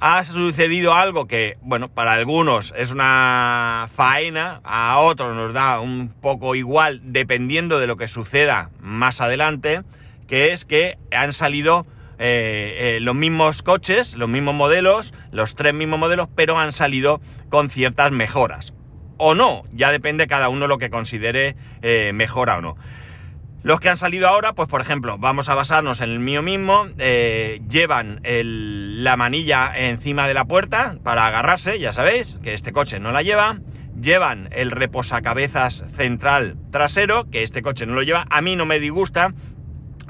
Ha 0.00 0.24
sucedido 0.24 0.94
algo 0.94 1.26
que, 1.26 1.56
bueno, 1.62 1.88
para 1.88 2.12
algunos 2.12 2.74
es 2.76 2.90
una 2.90 3.88
faena, 3.94 4.60
a 4.64 4.98
otros 4.98 5.34
nos 5.34 5.54
da 5.54 5.80
un 5.80 6.08
poco 6.08 6.54
igual 6.54 7.00
dependiendo 7.04 7.78
de 7.78 7.86
lo 7.86 7.96
que 7.96 8.08
suceda 8.08 8.70
más 8.80 9.20
adelante, 9.20 9.82
que 10.26 10.52
es 10.52 10.64
que 10.64 10.98
han 11.10 11.32
salido 11.32 11.86
eh, 12.18 12.96
eh, 12.96 13.00
los 13.00 13.14
mismos 13.14 13.62
coches, 13.62 14.14
los 14.14 14.28
mismos 14.28 14.54
modelos, 14.54 15.12
los 15.32 15.54
tres 15.54 15.74
mismos 15.74 15.98
modelos, 15.98 16.28
pero 16.34 16.58
han 16.58 16.72
salido 16.72 17.20
con 17.48 17.70
ciertas 17.70 18.12
mejoras. 18.12 18.72
O 19.16 19.34
no, 19.34 19.64
ya 19.72 19.90
depende 19.90 20.26
cada 20.26 20.48
uno 20.48 20.66
lo 20.66 20.78
que 20.78 20.90
considere 20.90 21.56
eh, 21.82 22.12
mejora 22.12 22.58
o 22.58 22.60
no. 22.60 22.76
Los 23.62 23.80
que 23.80 23.88
han 23.88 23.96
salido 23.96 24.28
ahora, 24.28 24.52
pues 24.52 24.68
por 24.68 24.80
ejemplo, 24.80 25.16
vamos 25.18 25.48
a 25.48 25.54
basarnos 25.54 26.00
en 26.02 26.10
el 26.10 26.18
mío 26.18 26.42
mismo, 26.42 26.86
llevan 26.98 28.20
la 28.22 29.16
manilla 29.16 29.72
encima 29.74 30.28
de 30.28 30.34
la 30.34 30.44
puerta 30.44 30.98
para 31.02 31.26
agarrarse, 31.26 31.78
ya 31.78 31.94
sabéis, 31.94 32.36
que 32.42 32.52
este 32.52 32.72
coche 32.72 33.00
no 33.00 33.10
la 33.10 33.22
lleva. 33.22 33.60
Llevan 33.98 34.50
el 34.52 34.70
reposacabezas 34.70 35.84
central 35.96 36.56
trasero, 36.72 37.30
que 37.30 37.42
este 37.42 37.62
coche 37.62 37.86
no 37.86 37.94
lo 37.94 38.02
lleva. 38.02 38.26
A 38.28 38.42
mí 38.42 38.54
no 38.54 38.66
me 38.66 38.80
disgusta, 38.80 39.32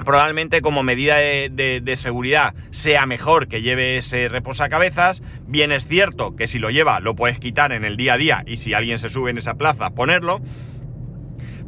probablemente 0.05 0.61
como 0.61 0.83
medida 0.83 1.17
de, 1.17 1.95
seguridad 1.97 2.53
sea 2.69 3.05
mejor 3.05 3.47
que 3.47 3.61
lleve 3.61 3.97
ese 3.97 4.29
reposacabezas. 4.29 5.23
Bien 5.47 5.71
es 5.71 5.87
cierto 5.87 6.35
que 6.35 6.47
si 6.47 6.59
lo 6.59 6.69
lleva 6.69 6.99
lo 6.99 7.15
puedes 7.15 7.39
quitar 7.39 7.71
en 7.71 7.83
el 7.83 7.97
día 7.97 8.13
a 8.13 8.17
día 8.17 8.43
y 8.45 8.57
si 8.57 8.73
alguien 8.73 8.99
se 8.99 9.09
sube 9.09 9.31
en 9.31 9.37
esa 9.37 9.55
plaza 9.55 9.89
ponerlo 9.89 10.41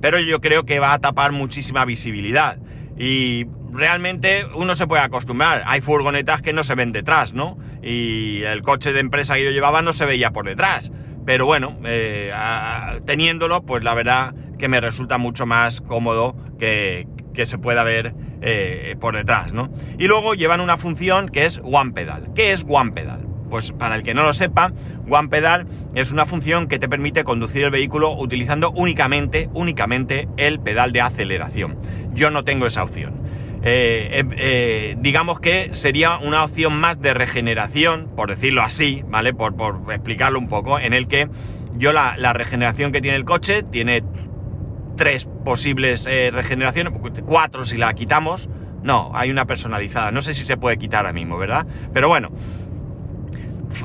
pero 0.02 0.20
yo 0.20 0.42
creo 0.42 0.64
que 0.66 0.80
va 0.80 0.94
a 0.94 1.00
tapar 1.00 1.32
muchísima 1.32 1.86
visibilidad. 1.86 2.58
Y 2.98 3.46
realmente 3.72 4.46
uno 4.56 4.76
se 4.76 4.88
puede 4.88 5.04
acostumbrar. 5.04 5.64
Hay 5.66 5.82
furgonetas 5.82 6.42
que 6.42 6.54
no 6.54 6.64
se 6.64 6.76
ven 6.76 6.92
detrás, 6.92 7.34
¿no? 7.34 7.58
Y 7.82 8.42
el 8.44 8.62
coche 8.64 8.94
de 8.94 9.00
empresa 9.00 9.36
que 9.36 9.46
yo 9.46 9.52
llevaba 9.52 9.82
no 9.82 9.94
se 9.94 10.06
veía 10.06 10.32
por 10.32 10.46
detrás. 10.46 10.92
Pero 11.26 11.46
bueno, 11.46 11.78
eh, 11.84 12.32
teniéndolo, 13.06 13.64
pues 13.64 13.84
la 13.84 13.94
verdad 13.94 14.34
que 14.58 14.68
me 14.68 14.80
resulta 14.80 15.18
mucho 15.18 15.46
más 15.46 15.82
cómodo 15.82 16.36
que 16.58 17.06
se 17.44 17.58
pueda 17.58 17.84
ver 17.84 18.16
eh, 18.42 18.96
por 19.00 19.16
detrás, 19.16 19.54
¿no? 19.54 19.70
Y 19.98 20.08
luego 20.08 20.34
llevan 20.34 20.62
una 20.62 20.78
función 20.78 21.30
que 21.30 21.46
es 21.46 21.60
One 21.64 21.92
Pedal. 21.92 22.30
¿Qué 22.36 22.52
es 22.52 22.66
One 22.68 22.92
Pedal? 22.92 23.22
Pues 23.50 23.72
para 23.72 23.96
el 23.96 24.04
que 24.04 24.14
no 24.14 24.24
lo 24.24 24.34
sepa, 24.34 24.74
One 25.10 25.30
Pedal 25.30 25.66
es 25.96 26.12
una 26.12 26.26
función 26.26 26.68
que 26.68 26.80
te 26.80 26.90
permite 26.90 27.24
conducir 27.24 27.64
el 27.64 27.72
vehículo 27.72 28.12
utilizando 28.12 28.72
únicamente, 28.72 29.50
únicamente 29.54 30.28
el 30.38 30.60
pedal 30.60 30.92
de 30.92 31.02
aceleración. 31.02 31.78
Yo 32.14 32.30
no 32.30 32.44
tengo 32.44 32.66
esa 32.66 32.84
opción. 32.84 33.22
Eh, 33.64 34.24
eh, 34.38 34.96
digamos 35.00 35.40
que 35.40 35.70
sería 35.74 36.18
una 36.18 36.44
opción 36.44 36.78
más 36.80 37.02
de 37.02 37.14
regeneración, 37.14 38.10
por 38.16 38.30
decirlo 38.30 38.62
así, 38.62 39.04
¿vale? 39.08 39.34
Por, 39.34 39.56
explicarlo 39.92 40.40
un 40.40 40.48
poco, 40.48 40.80
en 40.80 40.94
el 40.94 41.08
que 41.08 41.28
yo 41.78 41.94
la, 41.94 42.18
la 42.18 42.34
regeneración 42.34 42.92
que 42.92 43.02
tiene 43.02 43.18
el 43.18 43.26
coche 43.26 43.64
tiene 43.64 44.04
tres 44.98 45.30
posibles 45.46 46.06
eh, 46.08 46.32
regeneraciones, 46.34 46.94
cuatro 47.26 47.64
si 47.64 47.78
la 47.78 47.94
quitamos. 47.94 48.50
No, 48.84 49.12
hay 49.14 49.32
una 49.32 49.46
personalizada. 49.46 50.12
No 50.12 50.22
sé 50.22 50.34
si 50.34 50.44
se 50.44 50.58
puede 50.58 50.78
quitar 50.78 51.00
ahora 51.00 51.14
mismo, 51.14 51.38
¿verdad? 51.38 51.66
Pero 51.94 52.10
bueno, 52.10 52.32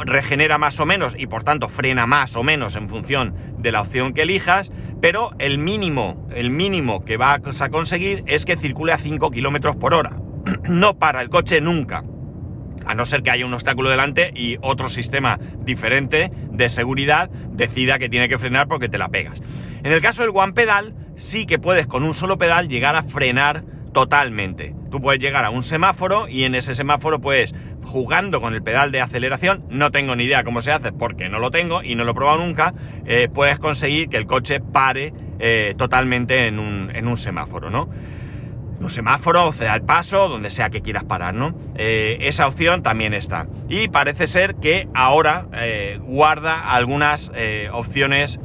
regenera 0.05 0.59
más 0.59 0.81
o 0.81 0.87
menos 0.87 1.15
y 1.17 1.27
por 1.27 1.45
tanto 1.45 1.69
frena 1.69 2.07
más 2.07 2.37
o 2.37 2.43
menos 2.43 2.77
en 2.77 2.89
función 2.89 3.35
de 3.59 3.73
la 3.73 3.83
opción 3.83 4.13
que 4.13 4.23
elijas, 4.23 4.73
pero 5.01 5.31
el 5.39 5.59
mínimo, 5.59 6.29
el 6.35 6.51
mínimo 6.51 7.05
que 7.05 7.17
vas 7.17 7.61
a 7.61 7.69
conseguir 7.71 8.25
es 8.27 8.45
que 8.45 8.57
circule 8.57 8.93
a 8.93 8.99
5 8.99 9.31
kilómetros 9.31 9.77
por 9.77 9.95
hora. 9.95 10.17
no 10.69 10.99
para 10.99 11.21
el 11.21 11.29
coche 11.29 11.61
nunca. 11.61 12.05
A 12.85 12.95
no 12.95 13.05
ser 13.05 13.23
que 13.23 13.31
haya 13.31 13.47
un 13.47 13.55
obstáculo 13.55 13.91
delante 13.91 14.33
y 14.35 14.57
otro 14.61 14.89
sistema 14.89 15.39
diferente 15.61 16.33
de 16.51 16.69
seguridad 16.69 17.31
decida 17.31 17.99
que 17.99 18.09
tiene 18.09 18.29
que 18.29 18.39
frenar 18.39 18.67
porque 18.67 18.89
te 18.89 18.99
la 18.99 19.09
pegas. 19.09 19.41
En 19.85 19.93
el 19.93 20.01
caso 20.01 20.23
del 20.23 20.33
One 20.35 20.53
Pedal, 20.53 20.95
sí 21.23 21.47
que 21.47 21.59
puedes 21.59 21.87
con 21.87 22.03
un 22.03 22.15
solo 22.15 22.39
pedal 22.39 22.69
llegar 22.69 22.97
a 22.97 23.05
frenar 23.05 23.65
totalmente. 23.93 24.75
Tú 24.91 25.01
puedes 25.01 25.21
llegar 25.21 25.45
a 25.45 25.51
un 25.51 25.63
semáforo 25.63 26.29
y 26.29 26.45
en 26.45 26.55
ese 26.55 26.75
semáforo 26.75 27.21
pues 27.21 27.55
jugando 27.85 28.41
con 28.41 28.55
el 28.55 28.63
pedal 28.63 28.93
de 28.93 29.01
aceleración, 29.01 29.65
no 29.69 29.91
tengo 29.91 30.17
ni 30.17 30.25
idea 30.25 30.45
cómo 30.45 30.63
se 30.63 30.73
hace 30.73 30.93
porque 30.93 31.29
no 31.29 31.39
lo 31.39 31.51
tengo 31.51 31.83
y 31.83 31.95
no 31.95 32.05
lo 32.05 32.13
he 32.13 32.15
probado 32.15 32.39
nunca, 32.39 32.75
eh, 33.07 33.29
puedes 33.33 33.59
conseguir 33.59 34.09
que 34.09 34.17
el 34.17 34.27
coche 34.27 34.61
pare 34.61 35.13
eh, 35.39 35.75
totalmente 35.77 36.47
en 36.47 36.59
un, 36.59 37.17
semáforo, 37.17 37.71
¿no? 37.71 37.89
Un 38.81 38.91
semáforo, 38.91 39.49
o 39.49 39.53
sea, 39.53 39.75
el 39.75 39.83
paso, 39.83 40.29
donde 40.29 40.51
sea 40.51 40.71
que 40.71 40.81
quieras 40.81 41.05
parar, 41.05 41.35
¿no? 41.35 41.55
Eh, 41.77 42.19
esa 42.23 42.49
opción 42.49 42.83
también 42.83 43.15
está. 43.15 43.47
Y 43.69 43.89
parece 43.89 44.27
ser 44.27 44.57
que 44.57 44.89
ahora 44.95 45.47
guarda 46.01 46.73
algunas 46.73 47.31
opciones 47.73 48.41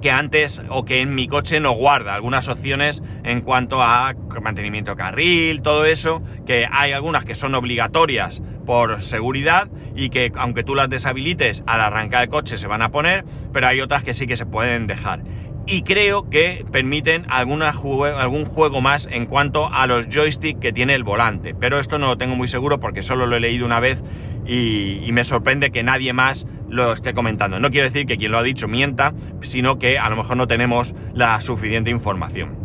que 0.00 0.10
antes 0.10 0.62
o 0.68 0.84
que 0.84 1.00
en 1.00 1.14
mi 1.14 1.28
coche 1.28 1.60
no 1.60 1.72
guarda 1.72 2.14
algunas 2.14 2.48
opciones 2.48 3.02
en 3.24 3.40
cuanto 3.40 3.82
a 3.82 4.14
mantenimiento 4.40 4.96
carril, 4.96 5.62
todo 5.62 5.84
eso, 5.84 6.22
que 6.46 6.66
hay 6.70 6.92
algunas 6.92 7.24
que 7.24 7.34
son 7.34 7.54
obligatorias 7.54 8.40
por 8.66 9.02
seguridad 9.02 9.68
y 9.96 10.10
que 10.10 10.30
aunque 10.36 10.62
tú 10.62 10.74
las 10.74 10.88
deshabilites 10.88 11.64
al 11.66 11.80
arrancar 11.80 12.24
el 12.24 12.28
coche 12.28 12.56
se 12.56 12.66
van 12.66 12.82
a 12.82 12.90
poner, 12.90 13.24
pero 13.52 13.66
hay 13.66 13.80
otras 13.80 14.04
que 14.04 14.14
sí 14.14 14.26
que 14.26 14.36
se 14.36 14.46
pueden 14.46 14.86
dejar. 14.86 15.22
Y 15.66 15.82
creo 15.82 16.30
que 16.30 16.64
permiten 16.72 17.26
algún 17.28 18.44
juego 18.46 18.80
más 18.80 19.06
en 19.10 19.26
cuanto 19.26 19.70
a 19.70 19.86
los 19.86 20.08
joysticks 20.08 20.60
que 20.60 20.72
tiene 20.72 20.94
el 20.94 21.04
volante. 21.04 21.54
Pero 21.54 21.78
esto 21.78 21.98
no 21.98 22.06
lo 22.06 22.16
tengo 22.16 22.36
muy 22.36 22.48
seguro 22.48 22.80
porque 22.80 23.02
solo 23.02 23.26
lo 23.26 23.36
he 23.36 23.40
leído 23.40 23.66
una 23.66 23.78
vez 23.78 24.02
y 24.46 25.10
me 25.12 25.24
sorprende 25.24 25.70
que 25.70 25.82
nadie 25.82 26.14
más 26.14 26.46
lo 26.68 26.92
esté 26.92 27.14
comentando. 27.14 27.58
No 27.58 27.70
quiero 27.70 27.88
decir 27.88 28.06
que 28.06 28.16
quien 28.16 28.32
lo 28.32 28.38
ha 28.38 28.42
dicho 28.42 28.68
mienta, 28.68 29.12
sino 29.42 29.78
que 29.78 29.98
a 29.98 30.08
lo 30.08 30.16
mejor 30.16 30.36
no 30.36 30.46
tenemos 30.46 30.94
la 31.14 31.40
suficiente 31.40 31.90
información. 31.90 32.56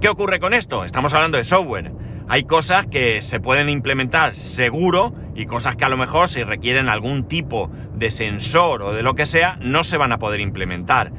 ¿Qué 0.00 0.08
ocurre 0.08 0.40
con 0.40 0.54
esto? 0.54 0.84
Estamos 0.84 1.14
hablando 1.14 1.38
de 1.38 1.44
software. 1.44 1.92
Hay 2.28 2.44
cosas 2.44 2.86
que 2.86 3.20
se 3.22 3.40
pueden 3.40 3.68
implementar 3.68 4.34
seguro 4.34 5.14
y 5.34 5.46
cosas 5.46 5.76
que 5.76 5.84
a 5.84 5.88
lo 5.88 5.96
mejor 5.96 6.28
si 6.28 6.42
requieren 6.42 6.88
algún 6.88 7.28
tipo 7.28 7.70
de 7.94 8.10
sensor 8.10 8.82
o 8.82 8.92
de 8.92 9.02
lo 9.02 9.14
que 9.14 9.26
sea, 9.26 9.58
no 9.60 9.84
se 9.84 9.96
van 9.96 10.12
a 10.12 10.18
poder 10.18 10.40
implementar. 10.40 11.12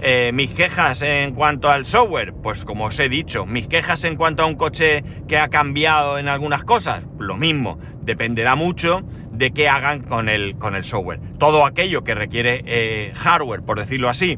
Eh, 0.00 0.30
mis 0.32 0.50
quejas 0.50 1.02
en 1.02 1.34
cuanto 1.34 1.70
al 1.70 1.84
software, 1.84 2.32
pues 2.32 2.64
como 2.64 2.84
os 2.84 2.98
he 3.00 3.08
dicho, 3.08 3.46
mis 3.46 3.66
quejas 3.66 4.04
en 4.04 4.16
cuanto 4.16 4.44
a 4.44 4.46
un 4.46 4.54
coche 4.54 5.02
que 5.26 5.38
ha 5.38 5.48
cambiado 5.48 6.18
en 6.18 6.28
algunas 6.28 6.62
cosas, 6.62 7.02
lo 7.18 7.36
mismo, 7.36 7.78
dependerá 8.02 8.54
mucho 8.54 9.02
de 9.38 9.52
qué 9.52 9.68
hagan 9.68 10.02
con 10.02 10.28
el, 10.28 10.56
con 10.56 10.74
el 10.74 10.84
software. 10.84 11.20
Todo 11.38 11.64
aquello 11.64 12.02
que 12.02 12.14
requiere 12.14 12.62
eh, 12.66 13.12
hardware, 13.14 13.62
por 13.62 13.78
decirlo 13.78 14.08
así, 14.08 14.36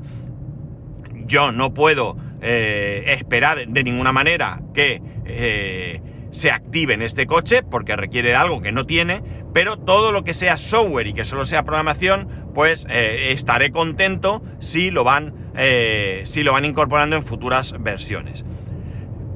yo 1.24 1.52
no 1.52 1.72
puedo 1.72 2.16
eh, 2.42 3.04
esperar 3.06 3.66
de 3.66 3.82
ninguna 3.82 4.12
manera 4.12 4.60
que 4.74 5.00
eh, 5.24 6.02
se 6.32 6.50
active 6.50 6.94
en 6.94 7.02
este 7.02 7.26
coche 7.26 7.62
porque 7.62 7.96
requiere 7.96 8.34
algo 8.34 8.60
que 8.60 8.72
no 8.72 8.84
tiene, 8.84 9.22
pero 9.54 9.78
todo 9.78 10.12
lo 10.12 10.22
que 10.22 10.34
sea 10.34 10.58
software 10.58 11.06
y 11.06 11.14
que 11.14 11.24
solo 11.24 11.46
sea 11.46 11.62
programación, 11.62 12.28
pues 12.54 12.86
estaré 12.90 13.70
contento 13.70 14.42
si 14.58 14.90
lo 14.90 15.02
van, 15.02 15.34
si 16.24 16.42
lo 16.42 16.52
van 16.52 16.64
incorporando 16.64 17.16
en 17.16 17.24
futuras 17.24 17.74
versiones. 17.80 18.44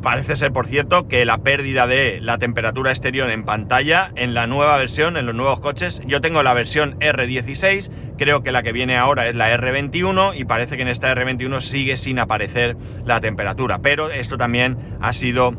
Parece 0.05 0.37
ser, 0.37 0.53
por 0.53 0.67
cierto, 0.67 1.09
que 1.09 1.25
la 1.25 1.39
pérdida 1.39 1.87
de 1.87 2.19
la 2.21 2.37
temperatura 2.37 2.91
exterior 2.91 3.31
en 3.31 3.47
pantalla 3.47 4.13
en 4.17 4.35
la 4.35 4.47
nueva 4.47 4.77
versión, 4.77 5.17
en 5.17 5.25
los 5.25 5.35
nuevos 5.35 5.61
coches, 5.61 6.03
yo 6.07 6.21
tengo 6.21 6.43
la 6.43 6.53
versión 6.53 7.01
R16, 7.01 7.91
creo 8.19 8.43
que 8.43 8.53
la 8.53 8.63
que 8.63 8.73
viene 8.73 8.99
ahora 8.99 9.29
es 9.29 9.35
la 9.35 9.57
R21 9.57 10.39
y 10.39 10.45
parece 10.45 10.77
que 10.77 10.83
en 10.83 10.89
esta 10.89 11.11
R21 11.15 11.63
sigue 11.63 11.97
sin 11.97 12.19
aparecer 12.19 12.77
la 13.07 13.23
temperatura, 13.23 13.79
pero 13.79 14.11
esto 14.11 14.37
también 14.37 14.77
ha 15.01 15.15
sido 15.15 15.55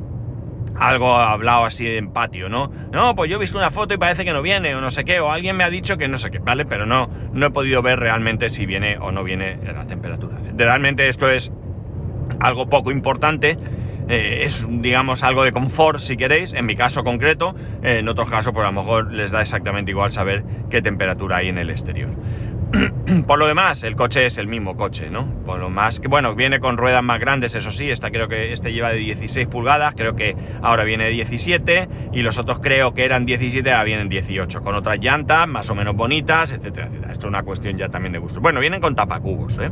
algo 0.80 1.16
hablado 1.16 1.66
así 1.66 1.88
en 1.88 2.14
patio, 2.14 2.48
¿no? 2.48 2.72
No, 2.92 3.16
pues 3.16 3.32
yo 3.32 3.38
he 3.38 3.40
visto 3.40 3.58
una 3.58 3.72
foto 3.72 3.96
y 3.96 3.98
parece 3.98 4.26
que 4.26 4.34
no 4.34 4.44
viene 4.44 4.76
o 4.76 4.80
no 4.80 4.92
sé 4.92 5.06
qué, 5.06 5.22
o 5.22 5.32
alguien 5.32 5.58
me 5.58 5.64
ha 5.64 5.72
dicho 5.72 5.98
que 5.98 6.08
no 6.08 6.20
sé 6.20 6.30
qué, 6.30 6.38
¿vale? 6.38 6.66
Pero 6.66 6.86
no, 6.86 7.10
no 7.34 7.48
he 7.48 7.50
podido 7.50 7.82
ver 7.82 8.00
realmente 8.00 8.52
si 8.52 8.68
viene 8.68 9.00
o 9.00 9.12
no 9.12 9.24
viene 9.24 9.58
la 9.64 9.88
temperatura. 9.88 10.38
Realmente 10.56 11.10
esto 11.10 11.32
es 11.32 11.52
algo 12.40 12.70
poco 12.70 12.92
importante 12.92 13.58
eh, 14.08 14.44
es, 14.44 14.66
digamos, 14.70 15.24
algo 15.24 15.44
de 15.44 15.52
confort, 15.52 16.00
si 16.00 16.18
queréis, 16.18 16.54
en 16.54 16.66
mi 16.66 16.76
caso 16.76 17.04
concreto, 17.04 17.56
eh, 17.84 18.00
en 18.00 18.08
otros 18.08 18.30
casos, 18.30 18.54
pues 18.54 18.66
a 18.66 18.72
lo 18.72 18.82
mejor 18.82 19.12
les 19.12 19.32
da 19.32 19.42
exactamente 19.42 19.92
igual 19.92 20.12
saber 20.12 20.44
qué 20.70 20.82
temperatura 20.82 21.38
hay 21.38 21.50
en 21.50 21.58
el 21.58 21.70
exterior. 21.70 22.10
Por 23.28 23.40
lo 23.40 23.48
demás, 23.48 23.84
el 23.84 23.96
coche 23.96 24.26
es 24.26 24.38
el 24.38 24.48
mismo 24.48 24.76
coche, 24.76 25.10
¿no? 25.10 25.26
Por 25.46 25.60
lo 25.60 25.70
más 25.70 26.00
que, 26.00 26.08
bueno, 26.08 26.36
viene 26.36 26.60
con 26.60 26.78
ruedas 26.78 27.04
más 27.04 27.20
grandes, 27.20 27.56
eso 27.56 27.72
sí, 27.72 27.90
esta 27.90 28.12
creo 28.12 28.28
que 28.28 28.54
este 28.54 28.74
lleva 28.74 28.92
de 28.92 28.98
16 28.98 29.48
pulgadas, 29.48 29.94
creo 29.96 30.16
que 30.16 30.36
ahora 30.62 30.84
viene 30.84 31.06
de 31.06 31.12
17, 31.12 31.88
y 32.14 32.22
los 32.22 32.38
otros 32.38 32.60
creo 32.60 32.94
que 32.94 33.06
eran 33.06 33.26
17, 33.26 33.72
ahora 33.72 33.84
vienen 33.84 34.10
18, 34.10 34.62
con 34.62 34.76
otras 34.76 35.00
llantas 35.00 35.48
más 35.48 35.70
o 35.70 35.76
menos 35.76 35.96
bonitas, 35.96 36.52
etcétera, 36.52 36.88
etcétera. 36.88 37.12
Esto 37.12 37.28
es 37.28 37.30
una 37.30 37.44
cuestión 37.44 37.78
ya 37.78 37.90
también 37.90 38.14
de 38.14 38.20
gusto. 38.20 38.42
Bueno, 38.42 38.60
vienen 38.60 38.82
con 38.82 38.96
tapacubos, 38.96 39.58
¿eh? 39.60 39.72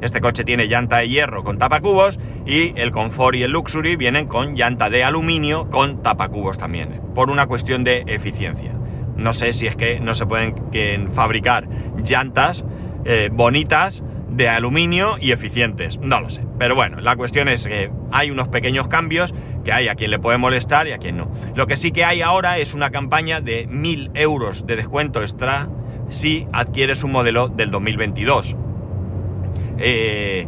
Este 0.00 0.20
coche 0.20 0.44
tiene 0.44 0.66
llanta 0.66 0.98
de 0.98 1.08
hierro 1.08 1.42
con 1.42 1.58
tapacubos 1.58 2.18
y 2.44 2.78
el 2.78 2.92
Comfort 2.92 3.36
y 3.36 3.42
el 3.42 3.52
Luxury 3.52 3.96
vienen 3.96 4.26
con 4.26 4.54
llanta 4.54 4.90
de 4.90 5.04
aluminio 5.04 5.70
con 5.70 6.02
tapacubos 6.02 6.58
también, 6.58 7.00
por 7.14 7.30
una 7.30 7.46
cuestión 7.46 7.82
de 7.82 8.04
eficiencia. 8.06 8.72
No 9.16 9.32
sé 9.32 9.52
si 9.52 9.66
es 9.66 9.76
que 9.76 9.98
no 9.98 10.14
se 10.14 10.26
pueden 10.26 11.12
fabricar 11.12 11.66
llantas 12.04 12.64
eh, 13.04 13.30
bonitas 13.32 14.02
de 14.28 14.48
aluminio 14.48 15.16
y 15.18 15.32
eficientes, 15.32 15.98
no 15.98 16.20
lo 16.20 16.28
sé. 16.28 16.42
Pero 16.58 16.74
bueno, 16.74 17.00
la 17.00 17.16
cuestión 17.16 17.48
es 17.48 17.66
que 17.66 17.90
hay 18.12 18.30
unos 18.30 18.48
pequeños 18.48 18.88
cambios 18.88 19.34
que 19.64 19.72
hay 19.72 19.88
a 19.88 19.94
quien 19.94 20.10
le 20.10 20.18
puede 20.18 20.38
molestar 20.38 20.86
y 20.86 20.92
a 20.92 20.98
quien 20.98 21.16
no. 21.16 21.30
Lo 21.54 21.66
que 21.66 21.76
sí 21.76 21.90
que 21.90 22.04
hay 22.04 22.20
ahora 22.20 22.58
es 22.58 22.74
una 22.74 22.90
campaña 22.90 23.40
de 23.40 23.66
1000 23.66 24.10
euros 24.14 24.66
de 24.66 24.76
descuento 24.76 25.22
extra 25.22 25.68
si 26.08 26.46
adquieres 26.52 27.02
un 27.02 27.12
modelo 27.12 27.48
del 27.48 27.70
2022. 27.70 28.56
Eh, 29.78 30.46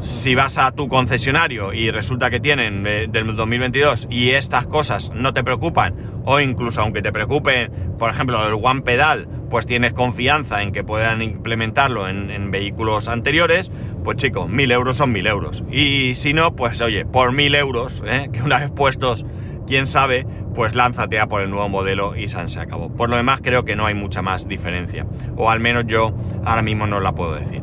si 0.00 0.34
vas 0.34 0.58
a 0.58 0.72
tu 0.72 0.88
concesionario 0.88 1.72
y 1.72 1.90
resulta 1.90 2.30
que 2.30 2.38
tienen 2.38 2.82
del 2.82 3.34
2022 3.34 4.08
y 4.10 4.30
estas 4.30 4.66
cosas 4.66 5.10
no 5.14 5.32
te 5.32 5.42
preocupan, 5.42 5.94
o 6.24 6.40
incluso 6.40 6.82
aunque 6.82 7.02
te 7.02 7.12
preocupen, 7.12 7.70
por 7.98 8.10
ejemplo, 8.10 8.46
el 8.46 8.54
One 8.62 8.82
Pedal, 8.82 9.28
pues 9.48 9.66
tienes 9.66 9.92
confianza 9.92 10.62
en 10.62 10.72
que 10.72 10.84
puedan 10.84 11.22
implementarlo 11.22 12.08
en, 12.08 12.50
vehículos 12.50 13.08
anteriores, 13.08 13.70
pues 14.04 14.18
chicos, 14.18 14.48
mil 14.48 14.70
euros 14.70 14.96
son 14.96 15.12
mil 15.12 15.26
euros. 15.26 15.64
Y 15.70 16.14
si 16.14 16.34
no, 16.34 16.54
pues 16.54 16.80
oye, 16.80 17.04
por 17.04 17.32
mil 17.32 17.54
euros, 17.54 18.02
¿eh? 18.06 18.28
que 18.32 18.42
una 18.42 18.58
vez 18.58 18.70
puestos, 18.70 19.24
quién 19.66 19.86
sabe, 19.86 20.26
pues 20.54 20.74
lánzate 20.74 21.18
a 21.20 21.26
por 21.26 21.42
el 21.42 21.50
nuevo 21.50 21.68
modelo 21.68 22.16
y 22.16 22.28
se 22.28 22.60
acabó. 22.60 22.90
Por 22.94 23.10
lo 23.10 23.16
demás, 23.16 23.40
creo 23.42 23.64
que 23.64 23.76
no 23.76 23.86
hay 23.86 23.94
mucha 23.94 24.22
más 24.22 24.48
diferencia. 24.48 25.06
O 25.36 25.50
al 25.50 25.60
menos 25.60 25.84
yo 25.86 26.14
ahora 26.44 26.62
mismo 26.62 26.86
no 26.86 27.00
la 27.00 27.12
puedo 27.12 27.34
decir. 27.34 27.62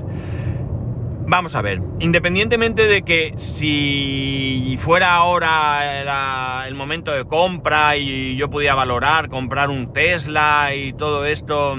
Vamos 1.25 1.55
a 1.55 1.61
ver, 1.61 1.81
independientemente 1.99 2.85
de 2.85 3.03
que 3.03 3.33
si 3.37 4.77
fuera 4.81 5.15
ahora 5.15 6.67
el 6.67 6.75
momento 6.75 7.11
de 7.11 7.25
compra 7.25 7.95
y 7.95 8.35
yo 8.35 8.49
pudiera 8.49 8.75
valorar 8.75 9.29
comprar 9.29 9.69
un 9.69 9.93
Tesla 9.93 10.75
y 10.75 10.91
todo 10.93 11.25
esto, 11.25 11.75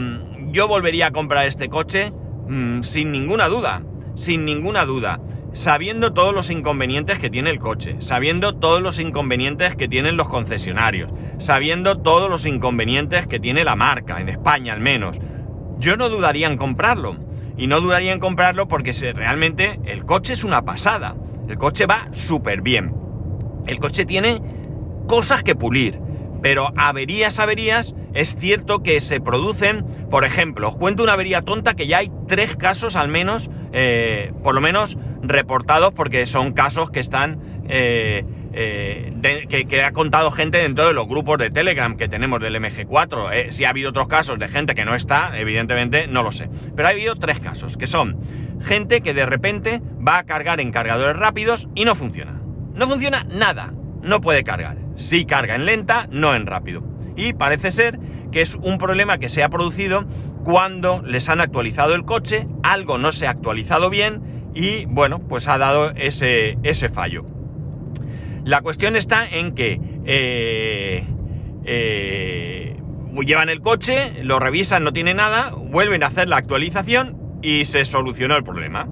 yo 0.49 0.67
volvería 0.67 1.09
a 1.09 1.11
comprar 1.11 1.47
este 1.47 1.69
coche 1.69 2.11
mm, 2.49 2.83
sin 2.83 3.13
ninguna 3.13 3.49
duda, 3.49 3.83
sin 4.15 4.47
ninguna 4.47 4.87
duda, 4.87 5.21
sabiendo 5.53 6.15
todos 6.15 6.35
los 6.35 6.49
inconvenientes 6.51 7.19
que 7.19 7.31
tiene 7.31 7.51
el 7.51 7.59
coche, 7.59 7.97
sabiendo 7.99 8.55
todos 8.55 8.81
los 8.81 8.99
inconvenientes 8.99 9.77
que 9.77 9.89
tienen 9.89 10.17
los 10.17 10.29
concesionarios, 10.29 11.13
sabiendo 11.39 11.99
todos 11.99 12.31
los 12.31 12.47
inconvenientes 12.47 13.27
que 13.27 13.41
tiene 13.41 13.63
la 13.63 13.77
marca, 13.77 14.21
en 14.21 14.31
España 14.31 14.73
al 14.73 14.81
menos. 14.81 15.19
Yo 15.79 15.97
no 15.97 16.09
dudaría 16.09 16.49
en 16.49 16.57
comprarlo. 16.57 17.17
Y 17.57 17.67
no 17.67 17.81
dudaría 17.81 18.13
en 18.13 18.21
comprarlo 18.21 18.69
porque 18.69 18.93
realmente 19.15 19.79
el 19.85 20.05
coche 20.05 20.33
es 20.33 20.45
una 20.45 20.63
pasada. 20.63 21.15
El 21.49 21.59
coche 21.59 21.87
va 21.87 22.09
súper 22.13 22.63
bien. 22.63 22.95
El 23.67 23.79
coche 23.79 24.05
tiene 24.05 24.43
cosas 25.07 25.43
que 25.43 25.55
pulir. 25.55 26.01
Pero 26.43 26.73
averías, 26.77 27.39
averías, 27.39 27.95
es 28.13 28.37
cierto 28.37 28.83
que 28.83 29.01
se 29.01 29.21
producen, 29.21 29.85
por 30.11 30.25
ejemplo, 30.25 30.69
os 30.69 30.77
cuento 30.77 31.03
una 31.03 31.15
avería 31.15 31.43
tonta 31.43 31.75
que 31.75 31.87
ya 31.87 31.99
hay 31.99 32.11
tres 32.29 32.57
casos 32.57 32.97
al 32.97 33.09
menos, 33.09 33.51
eh, 33.73 34.33
por 34.43 34.55
lo 34.55 34.61
menos 34.61 34.99
reportados 35.23 35.95
porque 35.95 36.27
son 36.27 36.53
casos 36.53 36.91
que 36.91 37.01
están, 37.01 37.63
eh, 37.69 38.25
eh, 38.55 39.13
que, 39.49 39.83
ha 39.83 39.93
contado 39.93 40.31
gente 40.31 40.59
dentro 40.59 40.87
de 40.87 40.95
los 40.95 41.07
grupos 41.07 41.39
de 41.39 41.51
Telegram 41.51 41.97
que 41.97 42.09
tenemos 42.09 42.41
del 42.41 42.57
MG4. 42.57 43.31
Eh, 43.33 43.53
si 43.53 43.65
ha 43.65 43.71
habido 43.71 43.91
otros 43.91 44.09
casos 44.09 44.39
de 44.39 44.49
gente 44.49 44.75
que 44.75 44.85
no 44.85 44.95
está, 44.95 45.39
evidentemente 45.39 46.07
no 46.07 46.23
lo 46.23 46.33
sé. 46.33 46.49
Pero 46.75 46.89
ha 46.89 46.93
habido 46.93 47.17
tres 47.17 47.41
casos, 47.41 47.77
que 47.77 47.87
son 47.87 48.21
gente 48.63 49.01
que 49.01 49.15
de 49.15 49.27
repente 49.27 49.83
va 50.07 50.19
a 50.19 50.25
cargar 50.25 50.61
en 50.61 50.73
cargadores 50.73 51.17
rápidos 51.17 51.69
y 51.75 51.85
no 51.85 51.95
funciona. 51.95 52.41
No 52.75 52.89
funciona 52.89 53.25
nada, 53.25 53.73
no 54.03 54.21
puede 54.21 54.45
cargar. 54.45 54.77
Sí 54.97 55.27
carga 55.27 55.55
en 55.55 55.67
lenta, 55.67 56.07
no 56.11 56.35
en 56.35 56.47
rápido. 56.47 56.83
Y 57.17 57.33
parece 57.33 57.73
ser 57.73 57.99
que 58.33 58.41
es 58.41 58.55
un 58.57 58.79
problema 58.79 59.19
que 59.19 59.29
se 59.29 59.43
ha 59.43 59.49
producido 59.49 60.07
cuando 60.45 61.03
les 61.03 61.29
han 61.29 61.41
actualizado 61.41 61.95
el 61.95 62.05
coche, 62.05 62.47
algo 62.63 62.99
no 62.99 63.13
se 63.13 63.27
ha 63.27 63.31
actualizado 63.31 63.91
bien 63.91 64.51
y 64.55 64.85
bueno, 64.87 65.21
pues 65.21 65.49
ha 65.49 65.59
dado 65.59 65.91
ese, 65.97 66.59
ese 66.63 66.89
fallo. 66.89 67.25
La 68.45 68.61
cuestión 68.61 68.95
está 68.95 69.27
en 69.27 69.55
que 69.55 69.81
eh, 70.05 71.07
eh, 71.65 72.77
llevan 73.25 73.49
el 73.49 73.61
coche, 73.61 74.23
lo 74.23 74.39
revisan, 74.39 74.85
no 74.85 74.93
tiene 74.93 75.15
nada, 75.15 75.53
vuelven 75.57 76.03
a 76.03 76.09
hacer 76.09 76.29
la 76.29 76.37
actualización 76.37 77.39
y 77.43 77.65
se 77.65 77.87
solucionó 77.87 78.37
el 78.37 78.45
problema. 78.45 78.87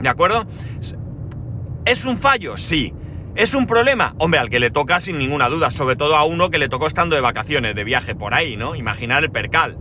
¿De 0.00 0.08
acuerdo? 0.08 0.46
¿Es 1.86 2.04
un 2.04 2.18
fallo? 2.18 2.58
Sí. 2.58 2.92
¿Es 3.34 3.54
un 3.54 3.66
problema? 3.66 4.14
Hombre, 4.18 4.40
al 4.40 4.50
que 4.50 4.60
le 4.60 4.70
toca 4.70 5.00
sin 5.00 5.18
ninguna 5.18 5.48
duda, 5.48 5.70
sobre 5.70 5.96
todo 5.96 6.16
a 6.16 6.24
uno 6.24 6.50
que 6.50 6.58
le 6.58 6.68
tocó 6.68 6.86
estando 6.86 7.16
de 7.16 7.22
vacaciones, 7.22 7.74
de 7.74 7.84
viaje 7.84 8.14
por 8.14 8.34
ahí, 8.34 8.56
¿no? 8.56 8.74
Imaginar 8.74 9.24
el 9.24 9.30
percal. 9.30 9.78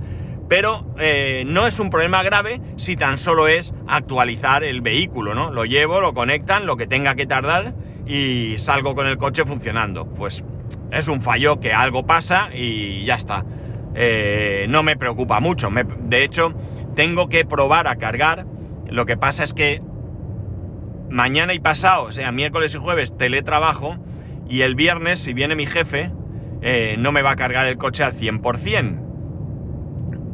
Pero 0.47 0.93
eh, 0.99 1.43
no 1.47 1.65
es 1.65 1.79
un 1.79 1.89
problema 1.89 2.21
grave 2.21 2.61
si 2.77 2.95
tan 2.95 3.17
solo 3.17 3.47
es 3.47 3.73
actualizar 3.87 4.63
el 4.63 4.81
vehículo, 4.81 5.33
¿no? 5.33 5.51
Lo 5.51 5.65
llevo, 5.65 5.99
lo 5.99 6.13
conectan, 6.13 6.65
lo 6.65 6.77
que 6.77 6.85
tenga 6.85 7.15
que 7.15 7.25
tardar 7.25 7.73
y 8.05 8.55
salgo 8.59 8.95
con 8.95 9.07
el 9.07 9.17
coche 9.17 9.45
funcionando. 9.45 10.05
Pues 10.05 10.43
es 10.91 11.07
un 11.07 11.21
fallo 11.21 11.59
que 11.59 11.73
algo 11.73 12.05
pasa 12.05 12.49
y 12.53 13.05
ya 13.05 13.15
está. 13.15 13.45
Eh, 13.95 14.65
no 14.69 14.83
me 14.83 14.97
preocupa 14.97 15.39
mucho. 15.39 15.69
Me- 15.71 15.83
de 15.85 16.23
hecho, 16.23 16.53
tengo 16.95 17.29
que 17.29 17.45
probar 17.45 17.87
a 17.87 17.95
cargar. 17.95 18.45
Lo 18.89 19.05
que 19.05 19.17
pasa 19.17 19.43
es 19.43 19.53
que 19.53 19.81
mañana 21.09 21.53
y 21.53 21.59
pasado, 21.59 22.03
o 22.05 22.11
sea, 22.11 22.31
miércoles 22.31 22.75
y 22.75 22.77
jueves, 22.77 23.15
teletrabajo. 23.17 23.97
Y 24.47 24.61
el 24.61 24.75
viernes, 24.75 25.19
si 25.19 25.33
viene 25.33 25.55
mi 25.55 25.65
jefe, 25.65 26.11
eh, 26.61 26.95
no 26.99 27.11
me 27.11 27.21
va 27.23 27.31
a 27.31 27.35
cargar 27.35 27.65
el 27.67 27.77
coche 27.77 28.03
al 28.03 28.13
100%. 28.13 29.01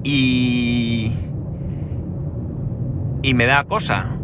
Y... 0.03 1.13
Y 3.23 3.33
me 3.35 3.45
da 3.45 3.63
cosa. 3.65 4.17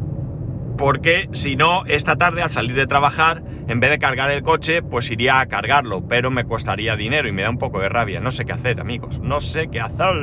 Porque 0.78 1.28
si 1.34 1.56
no, 1.56 1.86
esta 1.86 2.16
tarde 2.16 2.44
al 2.44 2.50
salir 2.50 2.76
de 2.76 2.88
trabajar, 2.88 3.44
en 3.68 3.80
vez 3.80 3.90
de 3.90 4.00
cargar 4.00 4.32
el 4.32 4.44
coche, 4.44 4.82
pues 4.82 5.10
iría 5.10 5.40
a 5.40 5.48
cargarlo. 5.48 6.08
Pero 6.08 6.32
me 6.32 6.46
costaría 6.46 6.96
dinero 6.96 7.28
y 7.28 7.32
me 7.32 7.42
da 7.42 7.50
un 7.50 7.58
poco 7.58 7.80
de 7.80 7.90
rabia. 7.90 8.20
No 8.20 8.32
sé 8.32 8.46
qué 8.46 8.54
hacer, 8.54 8.80
amigos. 8.80 9.20
No 9.20 9.40
sé 9.40 9.70
qué 9.70 9.82
hacer. 9.82 10.14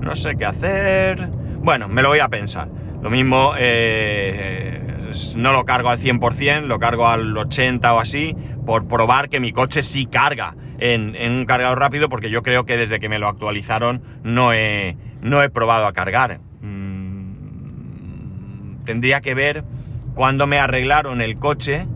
No 0.00 0.14
sé 0.14 0.36
qué 0.36 0.44
hacer. 0.44 1.28
Bueno, 1.58 1.88
me 1.88 2.02
lo 2.02 2.08
voy 2.08 2.18
a 2.18 2.28
pensar. 2.28 2.68
Lo 3.02 3.10
mismo, 3.10 3.54
eh, 3.56 4.80
no 5.36 5.52
lo 5.52 5.64
cargo 5.64 5.90
al 5.90 6.00
100%, 6.00 6.66
lo 6.66 6.78
cargo 6.78 7.06
al 7.06 7.36
80 7.36 7.94
o 7.94 8.00
así, 8.00 8.34
por 8.64 8.88
probar 8.88 9.28
que 9.28 9.40
mi 9.40 9.52
coche 9.52 9.82
sí 9.82 10.06
carga 10.06 10.54
en, 10.78 11.16
un 11.16 11.46
cargador 11.46 11.78
rápido, 11.78 12.08
porque 12.08 12.30
yo 12.30 12.42
creo 12.42 12.64
que 12.64 12.76
desde 12.76 12.98
que 12.98 13.08
me 13.08 13.18
lo 13.18 13.28
actualizaron 13.28 14.02
no 14.22 14.52
he, 14.52 14.96
no 15.22 15.42
he 15.42 15.50
probado 15.50 15.86
a 15.86 15.92
cargar. 15.92 16.40
Tendría 18.86 19.20
que 19.20 19.34
ver 19.34 19.64
cuándo 20.14 20.46
me 20.46 20.58
arreglaron 20.58 21.20
el 21.20 21.38
coche, 21.38 21.86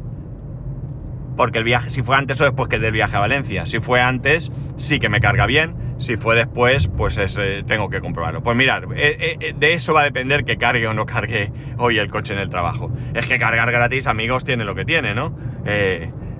porque 1.37 1.59
el 1.59 1.64
viaje, 1.64 1.88
si 1.88 2.03
fue 2.03 2.16
antes 2.16 2.38
o 2.40 2.44
después 2.44 2.68
que 2.68 2.79
del 2.79 2.92
viaje 2.92 3.16
a 3.16 3.20
Valencia. 3.20 3.64
Si 3.64 3.81
fue 3.81 4.03
antes, 4.03 4.53
sí 4.76 4.98
que 4.98 5.09
me 5.09 5.20
carga 5.20 5.46
bien. 5.46 5.74
Si 6.00 6.16
fue 6.16 6.35
después, 6.35 6.88
pues 6.88 7.18
es, 7.18 7.37
eh, 7.38 7.62
tengo 7.66 7.90
que 7.90 8.00
comprobarlo. 8.00 8.42
Pues 8.42 8.57
mirar, 8.57 8.88
eh, 8.96 9.37
eh, 9.38 9.55
de 9.57 9.74
eso 9.74 9.92
va 9.92 10.00
a 10.00 10.05
depender 10.05 10.44
que 10.44 10.57
cargue 10.57 10.87
o 10.87 10.94
no 10.94 11.05
cargue 11.05 11.53
hoy 11.76 11.98
el 11.98 12.11
coche 12.11 12.33
en 12.33 12.40
el 12.40 12.48
trabajo. 12.48 12.90
Es 13.14 13.26
que 13.26 13.38
cargar 13.38 13.70
gratis, 13.70 14.07
amigos, 14.07 14.44
tiene 14.44 14.64
lo 14.64 14.74
que 14.74 14.87
tiene, 14.87 15.14
¿no? 15.14 15.37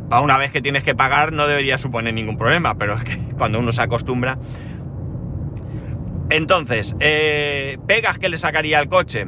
Para 0.09 0.23
una 0.23 0.39
vez 0.39 0.51
que 0.51 0.63
tienes 0.63 0.83
que 0.83 0.95
pagar 0.95 1.33
no 1.33 1.47
debería 1.47 1.79
suponer 1.79 2.15
ningún 2.15 2.39
problema, 2.39 2.77
pero 2.77 2.95
es 2.95 3.05
que 3.05 3.19
cuando 3.39 3.59
uno 3.59 3.71
se 3.71 3.83
acostumbra... 3.83 4.39
Entonces, 6.31 6.95
pegas 7.87 8.19
que 8.19 8.29
le 8.29 8.39
sacaría 8.39 8.79
al 8.79 8.89
coche. 8.89 9.27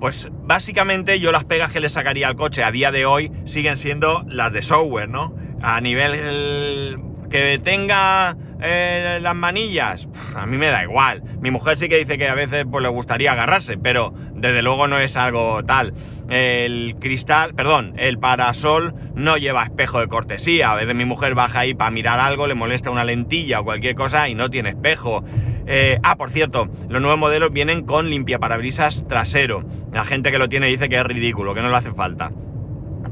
Pues 0.00 0.28
básicamente 0.32 1.18
yo 1.18 1.32
las 1.32 1.44
pegas 1.44 1.72
que 1.72 1.80
le 1.80 1.88
sacaría 1.88 2.28
al 2.28 2.36
coche 2.36 2.62
a 2.62 2.70
día 2.70 2.92
de 2.92 3.04
hoy 3.04 3.32
siguen 3.44 3.76
siendo 3.76 4.22
las 4.28 4.52
de 4.52 4.62
software, 4.62 5.08
¿no? 5.08 5.34
A 5.60 5.80
nivel 5.80 6.14
el- 6.14 6.98
que 7.30 7.58
tenga 7.62 8.36
eh, 8.60 9.18
las 9.20 9.34
manillas, 9.36 10.08
a 10.34 10.46
mí 10.46 10.56
me 10.56 10.66
da 10.68 10.82
igual. 10.82 11.22
Mi 11.40 11.50
mujer 11.50 11.76
sí 11.76 11.88
que 11.88 11.98
dice 11.98 12.16
que 12.18 12.26
a 12.28 12.34
veces 12.34 12.64
pues, 12.68 12.82
le 12.82 12.88
gustaría 12.88 13.32
agarrarse, 13.32 13.76
pero 13.76 14.12
desde 14.34 14.62
luego 14.62 14.88
no 14.88 14.98
es 14.98 15.16
algo 15.16 15.62
tal. 15.64 15.92
El 16.28 16.96
cristal, 16.98 17.54
perdón, 17.54 17.94
el 17.98 18.18
parasol 18.18 18.94
no 19.14 19.36
lleva 19.36 19.62
espejo 19.64 20.00
de 20.00 20.08
cortesía. 20.08 20.72
A 20.72 20.74
veces 20.74 20.94
mi 20.94 21.04
mujer 21.04 21.34
baja 21.34 21.60
ahí 21.60 21.74
para 21.74 21.90
mirar 21.90 22.18
algo, 22.18 22.46
le 22.46 22.54
molesta 22.54 22.90
una 22.90 23.04
lentilla 23.04 23.60
o 23.60 23.64
cualquier 23.64 23.94
cosa 23.94 24.28
y 24.28 24.34
no 24.34 24.50
tiene 24.50 24.70
espejo. 24.70 25.22
Eh, 25.70 25.98
ah, 26.02 26.16
por 26.16 26.30
cierto, 26.30 26.68
los 26.88 27.00
nuevos 27.02 27.20
modelos 27.20 27.52
vienen 27.52 27.84
con 27.84 28.08
limpiaparabrisas 28.10 29.06
trasero. 29.06 29.62
La 29.92 30.04
gente 30.04 30.30
que 30.30 30.38
lo 30.38 30.48
tiene 30.48 30.66
dice 30.66 30.88
que 30.88 30.96
es 30.96 31.04
ridículo, 31.04 31.54
que 31.54 31.62
no 31.62 31.68
le 31.68 31.76
hace 31.76 31.92
falta. 31.92 32.30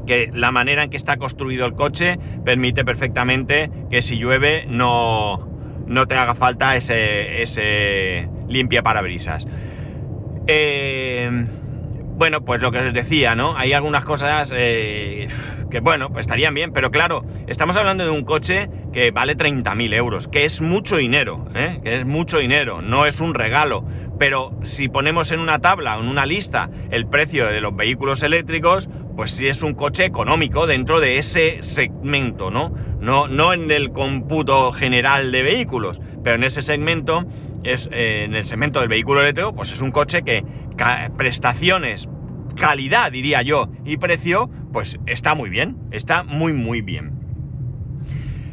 Que 0.05 0.29
la 0.33 0.51
manera 0.51 0.83
en 0.83 0.89
que 0.89 0.97
está 0.97 1.17
construido 1.17 1.65
el 1.65 1.73
coche 1.73 2.17
permite 2.45 2.85
perfectamente 2.85 3.69
que 3.89 4.01
si 4.01 4.17
llueve 4.17 4.65
no, 4.67 5.47
no 5.87 6.07
te 6.07 6.15
haga 6.15 6.35
falta 6.35 6.75
ese, 6.75 7.41
ese 7.41 8.29
limpiaparabrisas. 8.47 9.47
Eh, 10.47 11.29
bueno, 12.17 12.43
pues 12.43 12.61
lo 12.61 12.71
que 12.71 12.79
os 12.79 12.93
decía, 12.93 13.35
¿no? 13.35 13.55
Hay 13.55 13.73
algunas 13.73 14.03
cosas 14.03 14.51
eh, 14.55 15.27
que, 15.69 15.81
bueno, 15.81 16.09
pues 16.09 16.21
estarían 16.21 16.53
bien, 16.53 16.71
pero 16.73 16.89
claro, 16.89 17.23
estamos 17.45 17.77
hablando 17.77 18.05
de 18.05 18.09
un 18.09 18.23
coche 18.23 18.69
que 18.91 19.11
vale 19.11 19.37
30.000 19.37 19.93
euros, 19.93 20.27
que 20.27 20.43
es 20.45 20.59
mucho 20.59 20.97
dinero, 20.97 21.47
¿eh? 21.53 21.79
Que 21.83 21.99
es 21.99 22.05
mucho 22.07 22.39
dinero, 22.39 22.81
no 22.81 23.05
es 23.05 23.19
un 23.19 23.35
regalo. 23.35 23.85
Pero 24.19 24.57
si 24.63 24.89
ponemos 24.89 25.31
en 25.31 25.39
una 25.39 25.59
tabla 25.59 25.97
o 25.97 26.01
en 26.01 26.07
una 26.07 26.25
lista 26.25 26.69
el 26.89 27.07
precio 27.07 27.47
de 27.47 27.61
los 27.61 27.75
vehículos 27.75 28.23
eléctricos, 28.23 28.89
pues 29.15 29.31
sí 29.31 29.47
es 29.47 29.63
un 29.63 29.73
coche 29.73 30.05
económico 30.05 30.67
dentro 30.67 30.99
de 30.99 31.17
ese 31.17 31.59
segmento, 31.63 32.51
¿no? 32.51 32.73
No, 32.99 33.27
no 33.27 33.53
en 33.53 33.71
el 33.71 33.91
cómputo 33.91 34.71
general 34.71 35.31
de 35.31 35.43
vehículos, 35.43 36.01
pero 36.23 36.35
en 36.35 36.43
ese 36.43 36.61
segmento, 36.61 37.25
es, 37.63 37.89
eh, 37.91 38.23
en 38.25 38.35
el 38.35 38.45
segmento 38.45 38.79
del 38.79 38.89
vehículo 38.89 39.21
eléctrico, 39.21 39.53
pues 39.53 39.71
es 39.71 39.81
un 39.81 39.91
coche 39.91 40.23
que 40.23 40.43
prestaciones, 41.17 42.07
calidad 42.55 43.11
diría 43.11 43.41
yo, 43.41 43.69
y 43.85 43.97
precio, 43.97 44.49
pues 44.71 44.99
está 45.05 45.35
muy 45.35 45.49
bien, 45.49 45.77
está 45.91 46.23
muy 46.23 46.53
muy 46.53 46.81
bien. 46.81 47.16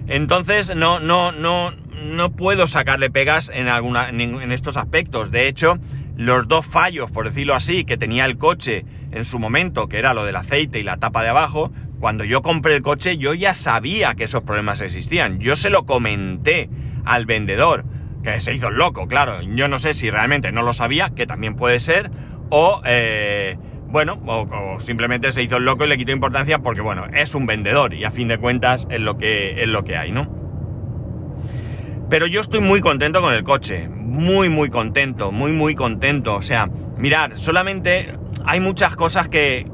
Entonces 0.07 0.75
no, 0.77 1.01
no, 1.01 1.33
no, 1.33 1.73
no 2.05 2.33
puedo 2.33 2.67
sacarle 2.67 3.11
pegas 3.11 3.51
en, 3.53 3.69
alguna, 3.69 4.09
en, 4.09 4.53
estos 4.53 4.77
aspectos. 4.77 5.31
De 5.31 5.49
hecho, 5.49 5.79
los 6.17 6.47
dos 6.47 6.67
fallos, 6.67 7.11
por 7.11 7.29
decirlo 7.29 7.55
así, 7.55 7.85
que 7.85 7.97
tenía 7.97 8.25
el 8.27 8.37
coche 8.37 8.85
en 9.13 9.25
su 9.25 9.39
momento, 9.39 9.89
que 9.89 9.99
era 9.99 10.15
lo 10.15 10.25
del 10.25 10.37
aceite 10.37 10.79
y 10.79 10.83
la 10.83 10.99
tapa 10.99 11.23
de 11.23 11.31
abajo, 11.31 11.73
cuando 12.01 12.25
yo 12.25 12.43
compré 12.43 12.77
el 12.77 12.83
coche 12.83 13.17
yo 13.17 13.33
ya 13.33 13.55
sabía 13.55 14.15
que 14.15 14.25
esos 14.25 14.43
problemas 14.43 14.81
existían. 14.81 15.39
Yo 15.39 15.57
se 15.57 15.71
lo 15.71 15.87
comenté 15.87 16.69
al 17.05 17.25
vendedor, 17.25 17.85
que 18.23 18.41
se 18.41 18.53
hizo 18.53 18.71
loco, 18.71 19.07
claro. 19.07 19.41
Yo 19.43 19.69
no 19.69 19.79
sé 19.79 19.95
si 19.95 20.11
realmente 20.11 20.53
no 20.53 20.63
lo 20.63 20.75
sabía, 20.75 21.11
que 21.11 21.27
también 21.27 21.57
puede 21.57 21.81
ser, 21.81 22.11
o, 22.51 22.83
eh, 22.85 23.57
bueno, 23.95 24.19
o, 24.27 24.81
simplemente 24.81 25.31
se 25.31 25.45
hizo 25.45 25.59
el 25.59 25.65
loco 25.65 25.85
y 25.85 25.89
le 25.89 25.97
quitó 25.97 26.11
importancia 26.11 26.59
porque, 26.59 26.81
bueno, 26.81 27.07
es 27.15 27.33
un 27.37 27.47
vendedor 27.47 27.95
y 27.95 28.03
a 28.03 28.11
fin 28.11 28.27
de 28.27 28.39
cuentas 28.39 28.89
es 28.91 29.01
lo 29.01 29.17
que, 29.19 29.63
es 29.63 29.69
lo 29.69 29.85
que 29.85 29.97
hay, 29.97 30.11
¿no? 30.11 30.29
Pero 32.11 32.27
yo 32.27 32.41
estoy 32.41 32.61
muy 32.61 32.81
contento 32.81 33.21
con 33.21 33.33
el 33.33 33.45
coche, 33.45 33.89
muy, 33.89 34.49
muy 34.49 34.69
contento, 34.69 35.31
muy, 35.31 35.53
muy 35.53 35.77
contento. 35.77 36.35
O 36.35 36.43
sea, 36.43 36.69
mirar, 36.99 37.39
solamente 37.39 38.13
hay 38.45 38.59
muchas 38.59 38.97
cosas 38.97 39.29
que 39.29 39.65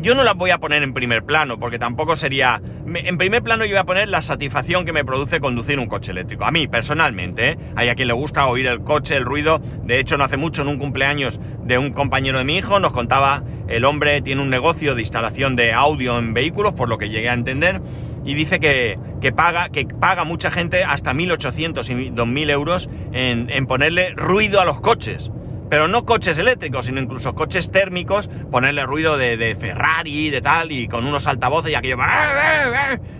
yo 0.00 0.14
no 0.14 0.22
las 0.22 0.34
voy 0.34 0.50
a 0.50 0.58
poner 0.58 0.82
en 0.82 0.94
primer 0.94 1.24
plano, 1.24 1.58
porque 1.58 1.78
tampoco 1.78 2.16
sería... 2.16 2.60
En 2.94 3.16
primer 3.18 3.42
plano 3.42 3.64
yo 3.64 3.72
voy 3.72 3.78
a 3.78 3.84
poner 3.84 4.08
la 4.08 4.22
satisfacción 4.22 4.84
que 4.84 4.92
me 4.92 5.04
produce 5.04 5.40
conducir 5.40 5.78
un 5.78 5.86
coche 5.86 6.10
eléctrico. 6.10 6.44
A 6.44 6.50
mí, 6.50 6.66
personalmente, 6.66 7.50
¿eh? 7.50 7.58
Hay 7.76 7.88
a 7.88 7.94
quien 7.94 8.08
le 8.08 8.14
gusta 8.14 8.46
oír 8.46 8.66
el 8.66 8.82
coche, 8.82 9.16
el 9.16 9.24
ruido. 9.24 9.60
De 9.84 10.00
hecho, 10.00 10.16
no 10.16 10.24
hace 10.24 10.36
mucho, 10.36 10.62
en 10.62 10.68
un 10.68 10.78
cumpleaños 10.78 11.38
de 11.64 11.78
un 11.78 11.92
compañero 11.92 12.38
de 12.38 12.44
mi 12.44 12.56
hijo, 12.56 12.80
nos 12.80 12.92
contaba, 12.92 13.44
el 13.68 13.84
hombre 13.84 14.20
tiene 14.22 14.42
un 14.42 14.50
negocio 14.50 14.94
de 14.94 15.02
instalación 15.02 15.56
de 15.56 15.72
audio 15.72 16.18
en 16.18 16.34
vehículos, 16.34 16.74
por 16.74 16.88
lo 16.88 16.98
que 16.98 17.08
llegué 17.08 17.28
a 17.28 17.34
entender, 17.34 17.80
y 18.24 18.34
dice 18.34 18.60
que, 18.60 18.98
paga, 19.34 19.68
que 19.68 19.86
paga 19.86 20.24
mucha 20.24 20.50
gente 20.50 20.84
hasta 20.84 21.12
1.800 21.12 21.88
y 21.88 22.10
2.000 22.10 22.50
euros 22.50 22.90
en, 23.12 23.48
en 23.50 23.66
ponerle 23.66 24.12
ruido 24.14 24.60
a 24.60 24.64
los 24.64 24.80
coches 24.80 25.30
pero 25.72 25.88
no 25.88 26.04
coches 26.04 26.36
eléctricos, 26.36 26.84
sino 26.84 27.00
incluso 27.00 27.34
coches 27.34 27.70
térmicos, 27.70 28.28
ponerle 28.50 28.84
ruido 28.84 29.16
de, 29.16 29.56
Ferrari, 29.58 30.28
de 30.28 30.42
tal, 30.42 30.70
y 30.70 30.86
con 30.86 31.06
unos 31.06 31.26
altavoces 31.26 31.72
y 31.72 31.74
aquello. 31.74 31.96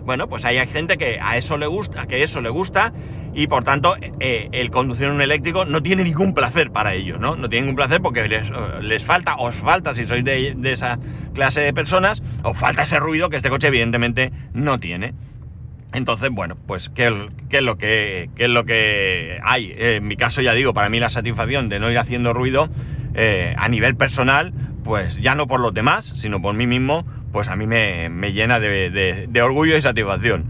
Bueno, 0.05 0.29
pues 0.29 0.45
hay 0.45 0.59
gente 0.67 0.99
que 0.99 1.19
a 1.19 1.39
eso 1.39 1.57
le 1.57 1.67
gusta, 1.67 2.07
que 2.07 2.23
eso 2.23 2.43
le 2.43 2.51
gusta, 2.51 2.93
y 3.33 3.47
por 3.47 3.65
tanto, 3.65 3.97
eh, 4.21 4.51
el 4.53 4.71
conducir 4.71 5.09
un 5.09 5.23
eléctrico 5.23 5.65
no 5.65 5.83
tiene 5.83 6.05
ningún 6.05 6.35
placer 6.35 6.71
para 6.71 6.93
ellos, 6.93 7.19
¿no? 7.19 7.37
No 7.37 7.49
tiene 7.49 7.65
ningún 7.65 7.77
placer 7.77 8.03
porque 8.03 8.29
les, 8.29 9.03
falta, 9.03 9.37
os 9.37 9.55
falta, 9.55 9.95
si 9.95 10.07
sois 10.07 10.23
de, 10.23 10.53
de 10.55 10.73
esa 10.73 10.99
clase 11.33 11.63
de 11.63 11.73
personas, 11.73 12.23
os 12.43 12.59
falta 12.59 12.83
ese 12.83 12.99
ruido 12.99 13.31
que 13.31 13.37
este 13.37 13.49
coche 13.49 13.69
evidentemente 13.69 14.31
no 14.53 14.79
tiene. 14.79 15.15
Entonces, 15.93 16.31
bueno, 16.31 16.57
pues 16.67 16.89
¿qué, 16.89 17.07
es 17.51 17.63
lo 17.63 17.77
que, 17.77 18.31
es 18.37 18.49
lo 18.49 18.65
que 18.65 19.39
hay? 19.43 19.73
Eh, 19.77 19.97
en 19.97 20.07
mi 20.07 20.17
caso, 20.17 20.41
ya 20.41 20.55
digo, 20.55 20.73
para 20.73 20.89
mí 20.89 20.99
la 20.99 21.11
satisfacción 21.11 21.69
de 21.69 21.79
no 21.79 21.91
ir 21.91 21.99
haciendo 21.99 22.33
ruido 22.33 22.71
eh, 23.15 23.55
a 23.59 23.69
nivel 23.69 23.95
personal, 23.97 24.53
pues 24.85 25.21
ya 25.21 25.35
no 25.35 25.47
por 25.47 25.61
los 25.61 25.75
demás, 25.75 26.13
sino 26.17 26.41
por 26.41 26.55
mí 26.55 26.67
mismo, 26.67 27.05
pues 27.33 27.49
a 27.49 27.57
mí 27.57 27.67
me, 27.67 28.09
llena 28.33 28.59
de, 28.59 29.43
orgullo 29.43 29.77
y 29.77 29.81
satisfacción. 29.83 30.45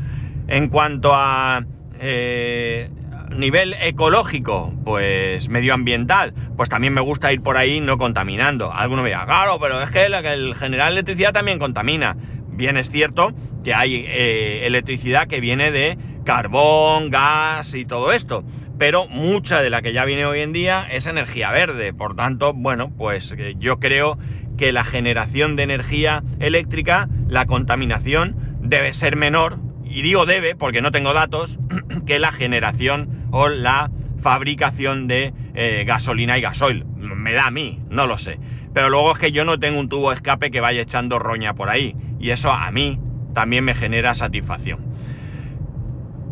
En 0.47 0.69
cuanto 0.69 1.13
a 1.15 1.65
eh, 1.99 2.89
nivel 3.37 3.75
ecológico, 3.81 4.73
pues 4.85 5.49
medioambiental, 5.49 6.35
pues 6.57 6.69
también 6.69 6.95
me 6.95 7.01
gusta 7.01 7.33
ir 7.33 7.43
por 7.43 7.57
ahí 7.57 7.81
no 7.81 7.99
contaminando. 7.99 8.73
Alguno 8.73 9.03
me 9.03 9.11
claro, 9.11 9.59
pero 9.61 9.83
es 9.83 9.91
que 9.91 10.05
el 10.05 10.55
general 10.55 10.93
electricidad 10.93 11.33
también 11.33 11.59
contamina. 11.59 12.17
Bien 12.53 12.77
es 12.77 12.91
cierto 12.91 13.33
que 13.65 13.75
hay 13.75 14.05
eh, 14.07 14.67
electricidad 14.67 15.27
que 15.27 15.41
viene 15.41 15.71
de 15.71 15.97
carbón, 16.25 17.11
gas 17.11 17.75
y 17.75 17.85
todo 17.85 18.13
esto, 18.13 18.45
pero 18.79 19.07
mucha 19.09 19.63
de 19.63 19.71
la 19.71 19.83
que 19.83 19.93
ya 19.93 20.05
viene 20.05 20.27
hoy 20.27 20.41
en 20.41 20.53
día 20.53 20.87
es 20.91 21.07
energía 21.07 21.51
verde. 21.51 21.93
Por 21.93 22.15
tanto, 22.15 22.53
bueno, 22.53 22.93
pues 22.97 23.35
eh, 23.37 23.55
yo 23.59 23.79
creo 23.79 24.19
que 24.57 24.73
la 24.73 24.85
generación 24.85 25.57
de 25.57 25.63
energía 25.63 26.23
eléctrica, 26.41 27.09
la 27.29 27.47
contaminación 27.47 28.37
debe 28.61 28.93
ser 28.93 29.17
menor, 29.17 29.59
y 29.85 30.03
digo 30.03 30.27
debe 30.27 30.55
porque 30.55 30.83
no 30.83 30.93
tengo 30.93 31.13
datos, 31.13 31.59
que 32.07 32.19
la 32.19 32.33
generación 32.33 33.29
o 33.31 33.49
la 33.49 33.91
fabricación 34.21 35.09
de 35.09 35.33
eh, 35.55 35.85
gasolina 35.87 36.39
y 36.39 36.41
gasoil. 36.41 36.85
Me 36.97 37.33
da 37.33 37.47
a 37.47 37.51
mí, 37.51 37.81
no 37.91 38.07
lo 38.07 38.19
sé. 38.19 38.39
Pero 38.73 38.89
luego 38.89 39.13
es 39.13 39.19
que 39.19 39.33
yo 39.33 39.45
no 39.45 39.59
tengo 39.59 39.79
un 39.79 39.89
tubo 39.89 40.13
escape 40.13 40.51
que 40.51 40.61
vaya 40.61 40.83
echando 40.83 41.19
roña 41.19 41.55
por 41.55 41.69
ahí. 41.69 41.95
Y 42.23 42.31
eso 42.31 42.51
a 42.53 42.71
mí 42.71 42.99
también 43.35 43.65
me 43.65 43.75
genera 43.75 44.15
satisfacción. 44.15 44.93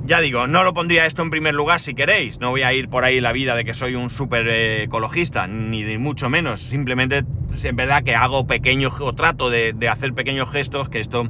Ya 0.05 0.21
digo, 0.21 0.47
no 0.47 0.65
lo 0.65 0.73
pondría 0.73 1.05
esto 1.05 1.23
en 1.23 1.31
primer 1.31 1.55
lugar 1.55 1.81
si 1.81 1.95
queréis. 1.95 2.39
No 2.41 2.51
voy 2.51 2.63
a 2.63 2.73
ir 2.73 2.89
por 2.89 3.05
ahí 3.05 3.21
la 3.21 3.33
vida 3.33 3.55
de 3.55 3.65
que 3.65 3.75
soy 3.75 3.97
un 3.97 4.09
súper 4.09 4.49
eh, 4.49 4.85
ecologista, 4.85 5.47
ni 5.47 5.99
mucho 5.99 6.31
menos. 6.31 6.61
Simplemente 6.61 7.25
es 7.55 7.75
verdad 7.75 8.05
que 8.05 8.15
hago 8.15 8.47
pequeños, 8.47 8.95
o 9.01 9.13
trato 9.15 9.51
de, 9.51 9.75
hacer 9.89 10.15
pequeños 10.15 10.51
gestos 10.51 10.89
que 10.89 11.01
esto 11.01 11.29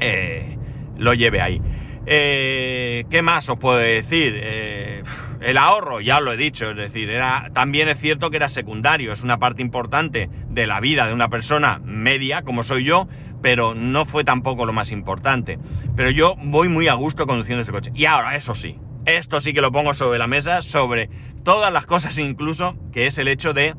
eh, 0.00 0.58
lo 0.96 1.14
lleve 1.14 1.40
ahí. 1.40 1.62
Eh, 2.06 3.04
¿Qué 3.10 3.22
más 3.22 3.48
os 3.48 3.58
puedo 3.58 3.78
decir? 3.78 5.04
el 5.40 5.56
ahorro, 5.56 6.00
ya 6.00 6.20
lo 6.20 6.32
he 6.32 6.36
dicho, 6.36 6.70
es 6.72 6.76
decir, 6.76 7.10
era, 7.10 7.50
también 7.54 7.88
es 7.88 8.00
cierto 8.00 8.28
que 8.28 8.38
era 8.38 8.48
secundario, 8.48 9.12
es 9.12 9.22
una 9.22 9.38
parte 9.38 9.62
importante 9.62 10.28
de 10.48 10.66
la 10.66 10.80
vida 10.80 11.06
de 11.06 11.14
una 11.14 11.28
persona 11.28 11.80
media, 11.84 12.42
como 12.42 12.64
soy 12.64 12.82
yo, 12.82 13.06
pero 13.42 13.74
no 13.74 14.06
fue 14.06 14.24
tampoco 14.24 14.66
lo 14.66 14.72
más 14.72 14.90
importante. 14.90 15.58
Pero 15.96 16.10
yo 16.10 16.34
voy 16.36 16.68
muy 16.68 16.88
a 16.88 16.94
gusto 16.94 17.26
conduciendo 17.26 17.62
este 17.62 17.72
coche. 17.72 17.92
Y 17.94 18.04
ahora, 18.04 18.36
eso 18.36 18.54
sí, 18.54 18.78
esto 19.06 19.40
sí 19.40 19.52
que 19.52 19.60
lo 19.60 19.72
pongo 19.72 19.94
sobre 19.94 20.18
la 20.18 20.26
mesa, 20.26 20.62
sobre 20.62 21.10
todas 21.44 21.72
las 21.72 21.86
cosas 21.86 22.18
incluso, 22.18 22.76
que 22.92 23.06
es 23.06 23.18
el 23.18 23.28
hecho 23.28 23.52
de 23.52 23.74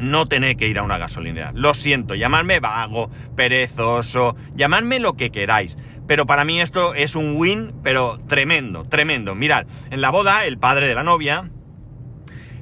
no 0.00 0.26
tener 0.26 0.56
que 0.56 0.68
ir 0.68 0.78
a 0.78 0.82
una 0.82 0.98
gasolinera. 0.98 1.52
Lo 1.54 1.74
siento, 1.74 2.14
llamadme 2.14 2.60
vago, 2.60 3.10
perezoso, 3.36 4.36
llamadme 4.54 5.00
lo 5.00 5.14
que 5.14 5.30
queráis. 5.30 5.76
Pero 6.06 6.24
para 6.24 6.44
mí 6.44 6.60
esto 6.60 6.94
es 6.94 7.16
un 7.16 7.36
win, 7.36 7.74
pero 7.82 8.18
tremendo, 8.28 8.84
tremendo. 8.84 9.34
Mirad, 9.34 9.66
en 9.90 10.00
la 10.00 10.10
boda, 10.10 10.46
el 10.46 10.58
padre 10.58 10.88
de 10.88 10.94
la 10.94 11.02
novia, 11.02 11.50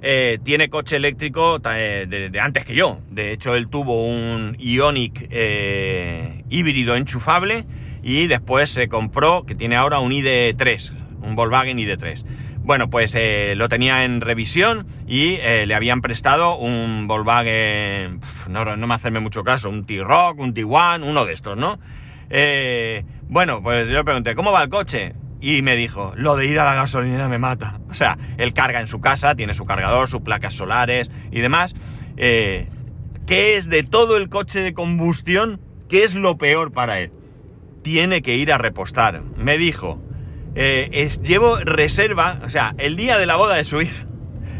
eh, 0.08 0.38
tiene 0.40 0.70
coche 0.70 0.94
eléctrico 0.94 1.60
eh, 1.68 2.06
de, 2.08 2.40
antes 2.40 2.64
que 2.64 2.76
yo. 2.76 3.00
De 3.10 3.32
hecho, 3.32 3.56
él 3.56 3.66
tuvo 3.66 4.04
un 4.04 4.54
Ionic 4.56 5.26
eh, 5.32 6.44
híbrido 6.48 6.94
enchufable 6.94 7.64
y 8.04 8.28
después 8.28 8.70
se 8.70 8.86
compró, 8.86 9.44
que 9.44 9.56
tiene 9.56 9.74
ahora 9.74 9.98
un 9.98 10.12
ID3, 10.12 10.92
un 11.22 11.34
Volkswagen 11.34 11.78
ID3. 11.78 12.24
Bueno, 12.60 12.88
pues 12.88 13.16
lo 13.56 13.68
tenía 13.68 14.04
en 14.04 14.20
revisión 14.20 14.86
y 15.08 15.38
le 15.38 15.74
habían 15.74 16.02
prestado 16.02 16.56
un 16.56 17.08
Volkswagen, 17.08 18.20
no, 18.48 18.76
no 18.76 18.86
me 18.86 18.94
hacerme 18.94 19.18
mucho 19.18 19.42
caso, 19.42 19.70
un 19.70 19.86
T-Rock, 19.86 20.38
un 20.38 20.54
T1, 20.54 21.02
uno 21.04 21.24
de 21.24 21.32
estos, 21.32 21.58
¿no? 21.58 21.80
bueno, 23.28 23.60
pues 23.60 23.88
yo 23.88 23.94
le 23.94 24.04
pregunté, 24.04 24.36
¿cómo 24.36 24.52
va 24.52 24.62
el 24.62 24.68
coche? 24.68 25.14
Y 25.40 25.62
me 25.62 25.76
dijo, 25.76 26.12
lo 26.16 26.36
de 26.36 26.46
ir 26.46 26.58
a 26.58 26.64
la 26.64 26.74
gasolinera 26.74 27.28
me 27.28 27.38
mata. 27.38 27.80
O 27.90 27.94
sea, 27.94 28.18
él 28.38 28.52
carga 28.52 28.80
en 28.80 28.86
su 28.86 29.00
casa, 29.00 29.34
tiene 29.34 29.54
su 29.54 29.66
cargador, 29.66 30.08
sus 30.08 30.22
placas 30.22 30.54
solares 30.54 31.10
y 31.30 31.40
demás. 31.40 31.74
Eh, 32.16 32.68
¿Qué 33.26 33.56
es 33.56 33.68
de 33.68 33.82
todo 33.82 34.16
el 34.16 34.28
coche 34.28 34.60
de 34.60 34.72
combustión? 34.72 35.60
¿Qué 35.88 36.04
es 36.04 36.14
lo 36.14 36.38
peor 36.38 36.72
para 36.72 37.00
él? 37.00 37.12
Tiene 37.82 38.22
que 38.22 38.36
ir 38.36 38.52
a 38.52 38.58
repostar. 38.58 39.22
Me 39.36 39.58
dijo, 39.58 40.00
eh, 40.54 41.10
llevo 41.22 41.56
reserva, 41.56 42.40
o 42.44 42.50
sea, 42.50 42.74
el 42.78 42.96
día 42.96 43.18
de 43.18 43.26
la 43.26 43.36
boda 43.36 43.56
de 43.56 43.64
su 43.64 43.80
hija, 43.82 44.06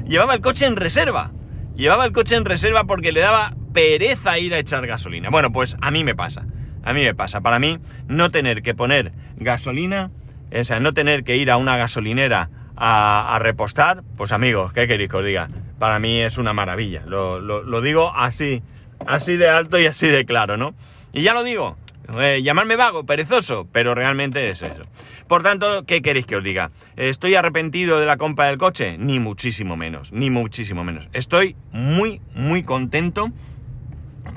llevaba 0.07 0.35
el 0.35 0.41
coche 0.41 0.67
en 0.67 0.77
reserva. 0.77 1.33
Llevaba 1.75 2.05
el 2.07 2.13
coche 2.13 2.37
en 2.37 2.45
reserva 2.45 2.85
porque 2.85 3.13
le 3.13 3.21
daba 3.21 3.55
pereza 3.73 4.39
ir 4.39 4.55
a 4.55 4.59
echar 4.59 4.87
gasolina. 4.87 5.31
Bueno, 5.31 5.53
pues 5.53 5.77
a 5.81 5.91
mí 5.91 6.05
me 6.05 6.15
pasa. 6.15 6.47
A 6.83 6.93
mí 6.93 7.03
me 7.03 7.15
pasa. 7.15 7.41
Para 7.41 7.59
mí, 7.59 7.79
no 8.09 8.31
tener 8.31 8.63
que 8.63 8.75
poner 8.75 9.13
gasolina 9.37 10.11
o 10.53 10.65
sea, 10.65 10.81
no 10.81 10.95
tener 10.95 11.25
que 11.25 11.37
ir 11.37 11.51
a 11.51 11.57
una 11.57 11.77
gasolinera 11.77 12.51
a, 12.77 13.39
repostar, 13.41 14.03
pues 14.17 14.33
amigos, 14.33 14.73
¿qué 14.73 14.87
queréis 14.87 15.11
que 15.11 15.17
os 15.17 15.25
diga? 15.25 15.49
Para 15.79 15.99
mí 15.99 16.21
es 16.21 16.39
una 16.39 16.53
maravilla. 16.53 17.03
Lo, 17.07 17.81
digo 17.81 18.13
así, 18.15 18.63
así 19.07 19.37
de 19.37 19.49
alto 19.49 19.79
y 19.79 19.87
así 19.87 20.07
de 20.07 20.25
claro, 20.25 20.57
¿no? 20.57 20.75
Y 21.13 21.23
ya 21.23 21.33
lo 21.33 21.43
digo, 21.43 21.77
eh, 22.19 22.43
llamarme 22.43 22.77
vago, 22.77 23.05
perezoso, 23.05 23.67
pero 23.73 23.95
realmente 23.95 24.51
es 24.51 24.63
eso. 24.63 24.85
Por 25.27 25.43
tanto, 25.43 25.85
¿qué 25.87 26.03
queréis 26.03 26.27
que 26.27 26.37
os 26.37 26.45
diga? 26.45 26.71
¿Estoy 26.97 27.35
arrepentido 27.35 27.99
de 27.99 28.07
la 28.07 28.17
compra 28.17 28.47
del 28.47 28.59
coche? 28.59 28.97
Ni 28.99 29.19
muchísimo 29.19 29.77
menos, 29.77 30.13
ni 30.13 30.31
muchísimo 30.31 30.85
menos. 30.85 31.09
Estoy 31.13 31.57
muy, 31.73 32.21
muy 32.35 32.63
contento 32.63 33.33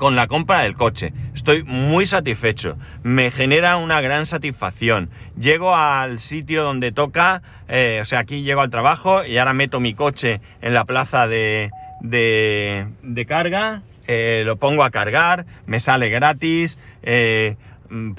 con 0.00 0.16
la 0.16 0.26
compra 0.28 0.62
del 0.62 0.74
coche. 0.76 1.12
Estoy 1.34 1.62
muy 1.62 2.06
satisfecho. 2.06 2.78
Me 3.02 3.30
genera 3.30 3.76
una 3.76 4.00
gran 4.00 4.24
satisfacción. 4.24 5.10
Llego 5.38 5.76
al 5.76 6.20
sitio 6.20 6.64
donde 6.64 6.90
toca, 6.90 7.42
eh, 7.68 7.98
o 8.00 8.06
sea, 8.06 8.20
aquí 8.20 8.42
llego 8.42 8.62
al 8.62 8.70
trabajo 8.70 9.24
y 9.26 9.36
ahora 9.36 9.52
meto 9.52 9.78
mi 9.78 9.92
coche 9.92 10.40
en 10.62 10.72
la 10.72 10.86
plaza 10.86 11.28
de, 11.28 11.70
de, 12.00 13.26
carga, 13.28 13.82
eh, 14.06 14.42
lo 14.46 14.56
pongo 14.56 14.84
a 14.84 14.90
cargar, 14.90 15.44
me 15.66 15.80
sale 15.80 16.08
gratis. 16.08 16.78
Eh, 17.02 17.56
mm, 17.90 18.12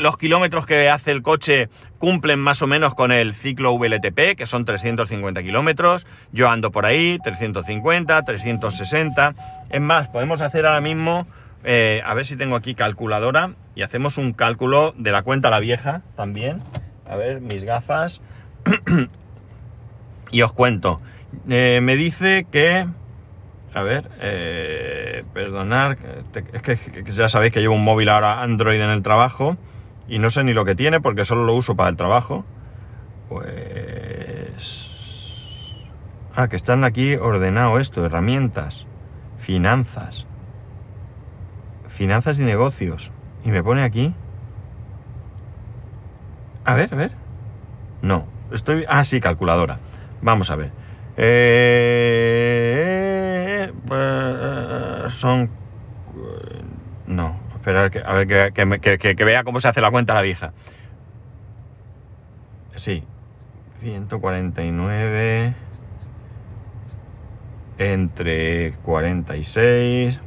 los 0.00 0.18
kilómetros 0.18 0.66
que 0.66 0.90
hace 0.90 1.12
el 1.12 1.22
coche 1.22 1.70
cumplen 1.98 2.38
más 2.38 2.62
o 2.62 2.66
menos 2.66 2.94
con 2.94 3.12
el 3.12 3.34
ciclo 3.34 3.76
VLTP, 3.76 4.36
que 4.36 4.46
son 4.46 4.64
350 4.64 5.42
kilómetros. 5.42 6.06
Yo 6.32 6.48
ando 6.48 6.70
por 6.70 6.86
ahí, 6.86 7.18
350, 7.22 8.22
360. 8.22 9.34
Es 9.70 9.80
más, 9.80 10.08
podemos 10.08 10.40
hacer 10.40 10.66
ahora 10.66 10.80
mismo, 10.80 11.26
eh, 11.64 12.02
a 12.04 12.14
ver 12.14 12.26
si 12.26 12.36
tengo 12.36 12.56
aquí 12.56 12.74
calculadora, 12.74 13.52
y 13.74 13.82
hacemos 13.82 14.18
un 14.18 14.32
cálculo 14.32 14.94
de 14.96 15.12
la 15.12 15.22
cuenta 15.22 15.50
la 15.50 15.60
vieja 15.60 16.02
también. 16.16 16.62
A 17.08 17.16
ver, 17.16 17.40
mis 17.40 17.64
gafas. 17.64 18.20
y 20.30 20.42
os 20.42 20.52
cuento. 20.52 21.00
Eh, 21.48 21.80
me 21.82 21.96
dice 21.96 22.46
que... 22.50 22.86
A 23.74 23.82
ver, 23.82 24.10
eh, 24.20 25.24
perdonar, 25.34 25.98
es 26.34 26.62
que, 26.62 26.78
ya 27.12 27.28
sabéis 27.28 27.52
que 27.52 27.60
llevo 27.60 27.74
un 27.74 27.84
móvil 27.84 28.08
ahora 28.08 28.40
Android 28.40 28.80
en 28.80 28.88
el 28.88 29.02
trabajo 29.02 29.58
y 30.08 30.18
no 30.18 30.30
sé 30.30 30.44
ni 30.44 30.52
lo 30.52 30.64
que 30.64 30.74
tiene 30.74 31.00
porque 31.00 31.24
solo 31.24 31.44
lo 31.44 31.54
uso 31.54 31.76
para 31.76 31.88
el 31.88 31.96
trabajo. 31.96 32.44
Pues... 33.28 34.92
Ah, 36.34 36.48
que 36.48 36.56
están 36.56 36.84
aquí 36.84 37.14
ordenado 37.16 37.78
esto, 37.78 38.04
herramientas, 38.04 38.86
finanzas, 39.38 40.26
finanzas 41.88 42.38
y 42.38 42.42
negocios. 42.42 43.10
Y 43.44 43.50
me 43.50 43.62
pone 43.62 43.82
aquí... 43.82 44.14
A 46.64 46.74
ver, 46.74 46.92
a 46.92 46.96
ver. 46.96 47.12
No, 48.02 48.26
estoy... 48.52 48.84
Ah, 48.88 49.04
sí, 49.04 49.20
calculadora. 49.20 49.78
Vamos 50.20 50.50
a 50.50 50.56
ver. 50.56 50.72
Eh, 51.16 52.42
eh, 53.90 55.06
son... 55.08 55.50
No, 57.06 57.36
esperar 57.66 57.90
que, 57.90 57.98
a 57.98 58.14
ver 58.14 58.52
que, 59.16 59.24
vea 59.24 59.42
cómo 59.42 59.60
se 59.60 59.66
hace 59.66 59.80
la 59.80 59.90
cuenta 59.90 60.14
la 60.14 60.22
vieja. 60.22 60.52
Sí, 62.76 63.02
149 63.82 65.54
entre 67.78 68.72
46. 68.84 70.20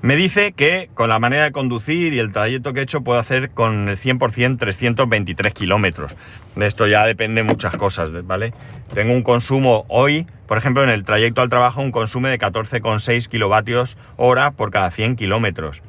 Me 0.00 0.16
dice 0.16 0.52
que 0.52 0.88
con 0.94 1.10
la 1.10 1.18
manera 1.18 1.44
de 1.44 1.52
conducir 1.52 2.14
y 2.14 2.18
el 2.20 2.32
trayecto 2.32 2.72
que 2.72 2.80
he 2.80 2.82
hecho 2.84 3.02
puedo 3.02 3.18
hacer 3.18 3.50
con 3.50 3.90
el 3.90 3.98
100% 3.98 4.58
323 4.58 5.52
kilómetros. 5.52 6.16
De 6.56 6.66
esto 6.66 6.86
ya 6.86 7.04
depende 7.04 7.42
muchas 7.42 7.76
cosas, 7.76 8.08
¿vale? 8.26 8.54
Tengo 8.94 9.12
un 9.12 9.22
consumo 9.22 9.84
hoy, 9.88 10.26
por 10.46 10.56
ejemplo, 10.56 10.82
en 10.82 10.88
el 10.88 11.04
trayecto 11.04 11.42
al 11.42 11.50
trabajo, 11.50 11.82
un 11.82 11.92
consumo 11.92 12.28
de 12.28 12.38
14,6 12.38 13.28
kilovatios 13.28 13.98
hora 14.16 14.52
por 14.52 14.70
cada 14.70 14.90
100 14.90 15.16
kilómetros. 15.16 15.82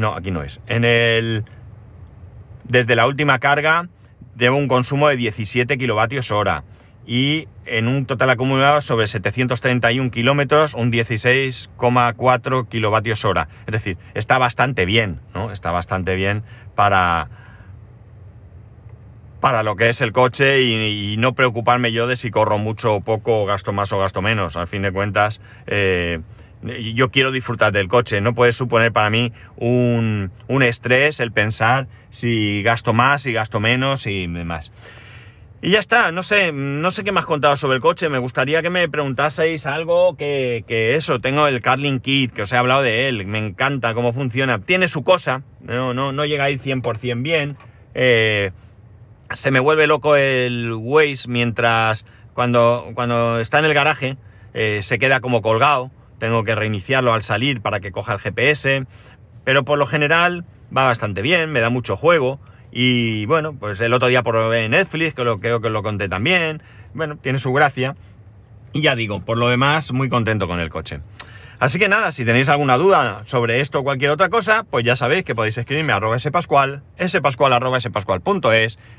No, 0.00 0.14
aquí 0.14 0.30
no 0.30 0.42
es. 0.42 0.60
En 0.66 0.86
el... 0.86 1.44
Desde 2.64 2.96
la 2.96 3.06
última 3.06 3.38
carga, 3.38 3.88
llevo 4.38 4.56
un 4.56 4.66
consumo 4.66 5.08
de 5.08 5.16
17 5.16 5.76
kilovatios 5.76 6.30
hora 6.30 6.64
y 7.06 7.48
en 7.66 7.86
un 7.86 8.06
total 8.06 8.30
acumulado 8.30 8.80
sobre 8.80 9.08
731 9.08 10.10
kilómetros, 10.10 10.72
un 10.72 10.90
16,4 10.90 12.68
kilovatios 12.68 13.26
hora. 13.26 13.48
Es 13.66 13.72
decir, 13.72 13.98
está 14.14 14.38
bastante 14.38 14.86
bien, 14.86 15.20
¿no? 15.34 15.52
Está 15.52 15.70
bastante 15.70 16.14
bien 16.14 16.44
para, 16.74 17.28
para 19.40 19.62
lo 19.62 19.76
que 19.76 19.90
es 19.90 20.00
el 20.00 20.12
coche 20.12 20.62
y, 20.62 21.16
no 21.18 21.34
preocuparme 21.34 21.92
yo 21.92 22.06
de 22.06 22.16
si 22.16 22.30
corro 22.30 22.56
mucho 22.56 22.94
o 22.94 23.00
poco, 23.02 23.44
gasto 23.44 23.74
más 23.74 23.92
o 23.92 23.98
gasto 23.98 24.22
menos. 24.22 24.56
Al 24.56 24.66
fin 24.66 24.80
de 24.80 24.92
cuentas, 24.92 25.42
eh, 25.66 26.20
yo 26.62 27.10
quiero 27.10 27.32
disfrutar 27.32 27.72
del 27.72 27.88
coche. 27.88 28.20
No 28.20 28.34
puede 28.34 28.52
suponer 28.52 28.92
para 28.92 29.10
mí 29.10 29.32
un, 29.56 30.30
un 30.48 30.62
estrés 30.62 31.20
el 31.20 31.32
pensar 31.32 31.86
si 32.10 32.62
gasto 32.62 32.92
más, 32.92 33.22
si 33.22 33.32
gasto 33.32 33.60
menos 33.60 34.06
y 34.06 34.26
demás. 34.26 34.70
Y 35.62 35.72
ya 35.72 35.78
está, 35.78 36.10
no 36.10 36.22
sé, 36.22 36.52
no 36.52 36.90
sé 36.90 37.04
qué 37.04 37.12
me 37.12 37.20
has 37.20 37.26
contado 37.26 37.54
sobre 37.56 37.76
el 37.76 37.82
coche. 37.82 38.08
Me 38.08 38.18
gustaría 38.18 38.62
que 38.62 38.70
me 38.70 38.88
preguntaseis 38.88 39.66
algo 39.66 40.16
que, 40.16 40.64
eso. 40.96 41.20
Tengo 41.20 41.46
el 41.46 41.60
Carling 41.60 42.00
Kit, 42.00 42.32
que 42.32 42.42
os 42.42 42.52
he 42.52 42.56
hablado 42.56 42.82
de 42.82 43.08
él. 43.08 43.26
Me 43.26 43.38
encanta 43.38 43.92
cómo 43.92 44.14
funciona. 44.14 44.58
Tiene 44.60 44.88
su 44.88 45.04
cosa, 45.04 45.42
no, 45.60 45.92
no, 45.92 46.12
no 46.12 46.24
llega 46.24 46.44
a 46.44 46.50
ir 46.50 46.62
100% 46.62 47.22
bien. 47.22 47.58
Eh, 47.94 48.52
se 49.34 49.50
me 49.50 49.60
vuelve 49.60 49.86
loco 49.86 50.16
el 50.16 50.72
Waze 50.72 51.28
mientras 51.28 52.06
cuando, 52.32 52.90
cuando 52.94 53.38
está 53.38 53.58
en 53.58 53.66
el 53.66 53.74
garaje 53.74 54.16
eh, 54.54 54.80
se 54.82 54.98
queda 54.98 55.20
como 55.20 55.42
colgado. 55.42 55.90
Tengo 56.20 56.44
que 56.44 56.54
reiniciarlo 56.54 57.12
al 57.12 57.24
salir 57.24 57.60
para 57.60 57.80
que 57.80 57.90
coja 57.90 58.12
el 58.14 58.20
GPS. 58.20 58.86
Pero 59.44 59.64
por 59.64 59.78
lo 59.78 59.86
general 59.86 60.44
va 60.76 60.84
bastante 60.84 61.22
bien, 61.22 61.50
me 61.50 61.60
da 61.60 61.70
mucho 61.70 61.96
juego. 61.96 62.38
Y 62.70 63.26
bueno, 63.26 63.54
pues 63.58 63.80
el 63.80 63.92
otro 63.92 64.06
día 64.06 64.22
por 64.22 64.36
Netflix, 64.36 65.14
que 65.14 65.24
lo, 65.24 65.40
creo 65.40 65.60
que 65.60 65.70
lo 65.70 65.82
conté 65.82 66.08
también. 66.08 66.62
Bueno, 66.94 67.16
tiene 67.16 67.40
su 67.40 67.52
gracia. 67.52 67.96
Y 68.72 68.82
ya 68.82 68.94
digo, 68.94 69.24
por 69.24 69.38
lo 69.38 69.48
demás, 69.48 69.92
muy 69.92 70.08
contento 70.08 70.46
con 70.46 70.60
el 70.60 70.68
coche. 70.68 71.00
Así 71.60 71.78
que 71.78 71.90
nada, 71.90 72.10
si 72.10 72.24
tenéis 72.24 72.48
alguna 72.48 72.78
duda 72.78 73.20
sobre 73.26 73.60
esto 73.60 73.80
o 73.80 73.84
cualquier 73.84 74.10
otra 74.10 74.30
cosa, 74.30 74.64
pues 74.70 74.82
ya 74.82 74.96
sabéis 74.96 75.24
que 75.24 75.34
podéis 75.34 75.58
escribirme 75.58 75.92
a 75.92 75.96
arroba 75.96 76.18
spascual, 76.18 76.82
spascual 77.06 77.52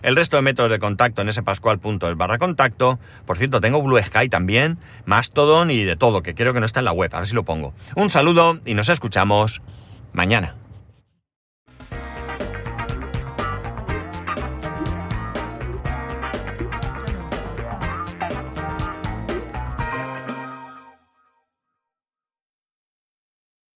el 0.03 0.15
resto 0.15 0.35
de 0.35 0.41
métodos 0.43 0.69
de 0.69 0.77
contacto 0.77 1.23
en 1.23 1.33
spascual.es 1.33 2.17
barra 2.17 2.37
contacto. 2.37 2.99
Por 3.25 3.39
cierto, 3.39 3.61
tengo 3.61 3.81
Blue 3.81 3.97
Sky 4.03 4.29
también, 4.29 4.77
Mastodon 5.05 5.71
y 5.71 5.83
de 5.83 5.95
todo, 5.95 6.21
que 6.21 6.35
creo 6.35 6.53
que 6.53 6.59
no 6.59 6.67
está 6.67 6.81
en 6.81 6.85
la 6.85 6.91
web, 6.91 7.09
a 7.15 7.17
ver 7.17 7.27
si 7.27 7.33
lo 7.33 7.43
pongo. 7.43 7.73
Un 7.95 8.11
saludo 8.11 8.59
y 8.63 8.75
nos 8.75 8.89
escuchamos 8.89 9.63
mañana. 10.13 10.53